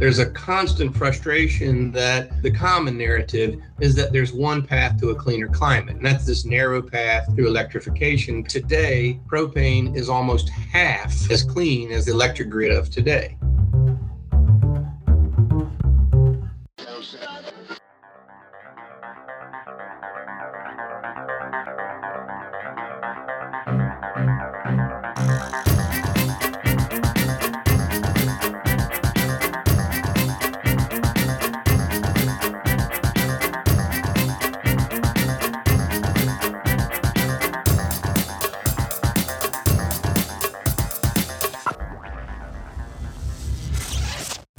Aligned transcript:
There's 0.00 0.18
a 0.18 0.30
constant 0.30 0.96
frustration 0.96 1.92
that 1.92 2.42
the 2.42 2.50
common 2.50 2.96
narrative 2.96 3.60
is 3.80 3.94
that 3.96 4.14
there's 4.14 4.32
one 4.32 4.66
path 4.66 4.98
to 5.00 5.10
a 5.10 5.14
cleaner 5.14 5.46
climate, 5.46 5.96
and 5.96 6.06
that's 6.06 6.24
this 6.24 6.46
narrow 6.46 6.80
path 6.80 7.26
through 7.34 7.48
electrification. 7.48 8.42
Today, 8.42 9.20
propane 9.26 9.94
is 9.94 10.08
almost 10.08 10.48
half 10.48 11.30
as 11.30 11.42
clean 11.42 11.92
as 11.92 12.06
the 12.06 12.12
electric 12.12 12.48
grid 12.48 12.72
of 12.72 12.88
today. 12.88 13.36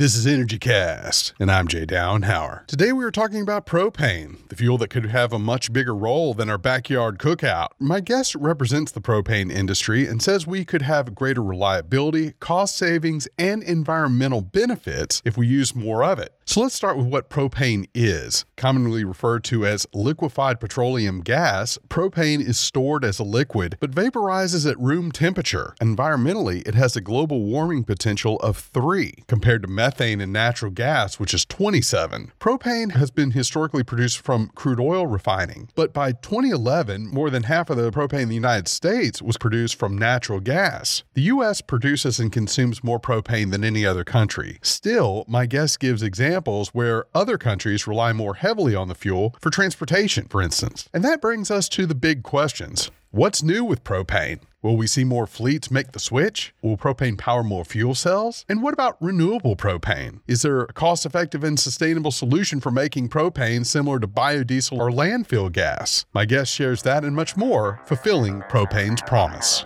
This 0.02 0.16
is 0.16 0.26
Energy 0.26 0.58
Cast, 0.58 1.36
and 1.40 1.52
I'm 1.52 1.68
Jay 1.68 1.86
Downhauer. 1.86 2.66
Today 2.66 2.92
we 2.92 3.06
are 3.06 3.12
talking 3.12 3.40
about 3.40 3.68
propane, 3.68 4.48
the 4.50 4.56
fuel 4.56 4.80
that 4.80 4.88
could 4.88 5.06
have 5.06 5.32
a 5.32 5.38
much 5.38 5.72
bigger 5.72 5.94
role 5.94 6.34
than 6.34 6.50
our 6.50 6.58
backyard 6.58 7.20
cookout. 7.20 7.68
My 7.78 8.00
guest 8.00 8.34
represents 8.34 8.92
the 8.92 9.00
propane 9.00 9.52
industry 9.52 10.08
and 10.08 10.20
says 10.20 10.48
we 10.48 10.66
could 10.66 10.82
have 10.82 11.14
greater 11.14 11.44
reliability, 11.44 12.32
cost 12.40 12.78
savings, 12.78 13.28
and 13.38 13.62
environmental 13.62 14.42
benefits 14.42 15.22
if 15.24 15.38
we 15.38 15.46
use 15.46 15.76
more 15.76 16.04
of 16.04 16.18
it. 16.18 16.34
So 16.52 16.60
let's 16.60 16.76
start 16.76 16.98
with 16.98 17.06
what 17.06 17.30
propane 17.30 17.88
is. 17.94 18.44
Commonly 18.58 19.06
referred 19.06 19.46
to 19.46 19.66
as 19.66 19.88
liquefied 19.94 20.60
petroleum 20.60 21.22
gas, 21.22 21.80
propane 21.88 22.46
is 22.46 22.58
stored 22.58 23.06
as 23.06 23.20
a 23.20 23.24
liquid 23.24 23.78
but 23.80 23.92
vaporizes 23.92 24.70
at 24.70 24.78
room 24.78 25.14
temperature. 25.14 25.76
Environmentally, 25.80 26.68
it 26.68 26.76
has 26.76 26.98
a 26.98 27.00
global 27.00 27.42
warming 27.44 27.86
potential 27.86 28.36
of 28.42 28.58
3 28.58 29.14
compared 29.28 29.62
to 29.62 29.70
methane 29.70 30.20
and 30.20 30.34
natural 30.34 30.72
gas, 30.72 31.22
which 31.22 31.34
is 31.34 31.46
27. 31.46 32.34
Propane 32.38 32.92
has 32.98 33.12
been 33.12 33.32
historically 33.32 33.82
produced 33.82 34.20
from 34.20 34.52
crude 34.54 34.82
oil 34.82 35.08
refining, 35.08 35.70
but 35.74 35.94
by 35.94 36.12
2011, 36.12 37.08
more 37.08 37.30
than 37.30 37.44
half 37.44 37.70
of 37.70 37.78
the 37.78 37.92
propane 37.92 38.24
in 38.24 38.28
the 38.28 38.36
United 38.36 38.68
States 38.68 39.22
was 39.22 39.38
produced 39.38 39.76
from 39.76 39.98
natural 39.98 40.42
gas. 40.42 41.04
The 41.14 41.22
US 41.22 41.62
produces 41.62 42.20
and 42.20 42.30
consumes 42.30 42.84
more 42.84 43.00
propane 43.00 43.52
than 43.52 43.64
any 43.64 43.86
other 43.86 44.04
country. 44.04 44.60
Still, 44.62 45.24
my 45.30 45.46
guest 45.46 45.80
gives 45.80 46.04
examples 46.04 46.41
examples 46.42 46.70
where 46.70 47.06
other 47.14 47.38
countries 47.38 47.86
rely 47.86 48.12
more 48.14 48.34
heavily 48.34 48.74
on 48.74 48.88
the 48.88 48.96
fuel 48.96 49.36
for 49.40 49.52
transportation, 49.52 50.28
for 50.28 50.42
instance. 50.42 50.90
And 50.92 51.04
that 51.04 51.22
brings 51.22 51.52
us 51.52 51.70
to 51.70 51.86
the 51.86 51.94
big 51.94 52.24
questions. 52.24 52.90
What's 53.12 53.44
new 53.44 53.64
with 53.64 53.84
propane? 53.84 54.40
Will 54.64 54.76
we 54.78 54.88
see 54.88 55.04
more 55.04 55.28
fleets 55.28 55.70
make 55.70 55.92
the 55.92 56.00
switch? 56.00 56.54
Will 56.64 56.78
propane 56.78 57.18
power 57.18 57.44
more 57.44 57.66
fuel 57.66 57.94
cells? 57.94 58.46
And 58.50 58.64
what 58.64 58.74
about 58.74 58.98
renewable 59.00 59.56
propane? 59.56 60.22
Is 60.28 60.42
there 60.42 60.62
a 60.62 60.74
cost 60.74 61.06
effective 61.06 61.44
and 61.44 61.60
sustainable 61.60 62.12
solution 62.12 62.60
for 62.60 62.72
making 62.72 63.10
propane 63.10 63.66
similar 63.66 64.00
to 64.00 64.08
biodiesel 64.08 64.80
or 64.80 64.90
landfill 64.90 65.52
gas? 65.52 66.06
My 66.14 66.26
guest 66.26 66.52
shares 66.52 66.82
that 66.84 67.04
and 67.04 67.16
much 67.16 67.38
more, 67.38 67.82
fulfilling 67.86 68.42
propane's 68.50 69.02
promise. 69.02 69.64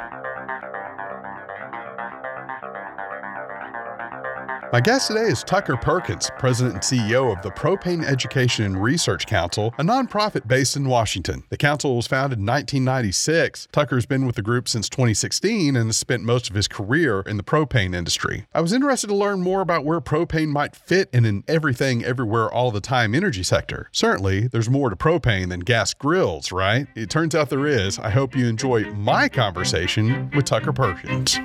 My 4.75 4.81
guest 4.81 5.07
today 5.07 5.21
is 5.27 5.41
Tucker 5.41 5.77
Perkins, 5.77 6.29
President 6.37 6.75
and 6.75 6.83
CEO 6.83 7.33
of 7.33 7.41
the 7.41 7.49
Propane 7.49 8.03
Education 8.03 8.65
and 8.65 8.83
Research 8.83 9.25
Council, 9.25 9.73
a 9.77 9.83
nonprofit 9.85 10.49
based 10.49 10.75
in 10.75 10.89
Washington. 10.89 11.45
The 11.47 11.55
council 11.55 11.95
was 11.95 12.07
founded 12.07 12.39
in 12.39 12.45
1996. 12.45 13.69
Tucker's 13.71 14.05
been 14.05 14.25
with 14.25 14.35
the 14.35 14.41
group 14.41 14.67
since 14.67 14.89
2016 14.89 15.77
and 15.77 15.87
has 15.87 15.95
spent 15.95 16.23
most 16.23 16.49
of 16.49 16.57
his 16.57 16.67
career 16.67 17.21
in 17.21 17.37
the 17.37 17.41
propane 17.43 17.95
industry. 17.95 18.47
I 18.53 18.59
was 18.59 18.73
interested 18.73 19.07
to 19.07 19.15
learn 19.15 19.39
more 19.39 19.61
about 19.61 19.85
where 19.85 20.01
propane 20.01 20.49
might 20.49 20.75
fit 20.75 21.09
in 21.13 21.23
an 21.23 21.45
everything, 21.47 22.03
everywhere, 22.03 22.51
all 22.51 22.69
the 22.69 22.81
time 22.81 23.15
energy 23.15 23.43
sector. 23.43 23.87
Certainly, 23.93 24.49
there's 24.49 24.69
more 24.69 24.89
to 24.89 24.97
propane 24.97 25.47
than 25.47 25.61
gas 25.61 25.93
grills, 25.93 26.51
right? 26.51 26.85
It 26.95 27.09
turns 27.09 27.33
out 27.33 27.49
there 27.49 27.65
is. 27.65 27.97
I 27.97 28.09
hope 28.09 28.35
you 28.35 28.45
enjoy 28.47 28.91
my 28.91 29.29
conversation 29.29 30.29
with 30.35 30.43
Tucker 30.43 30.73
Perkins. 30.73 31.39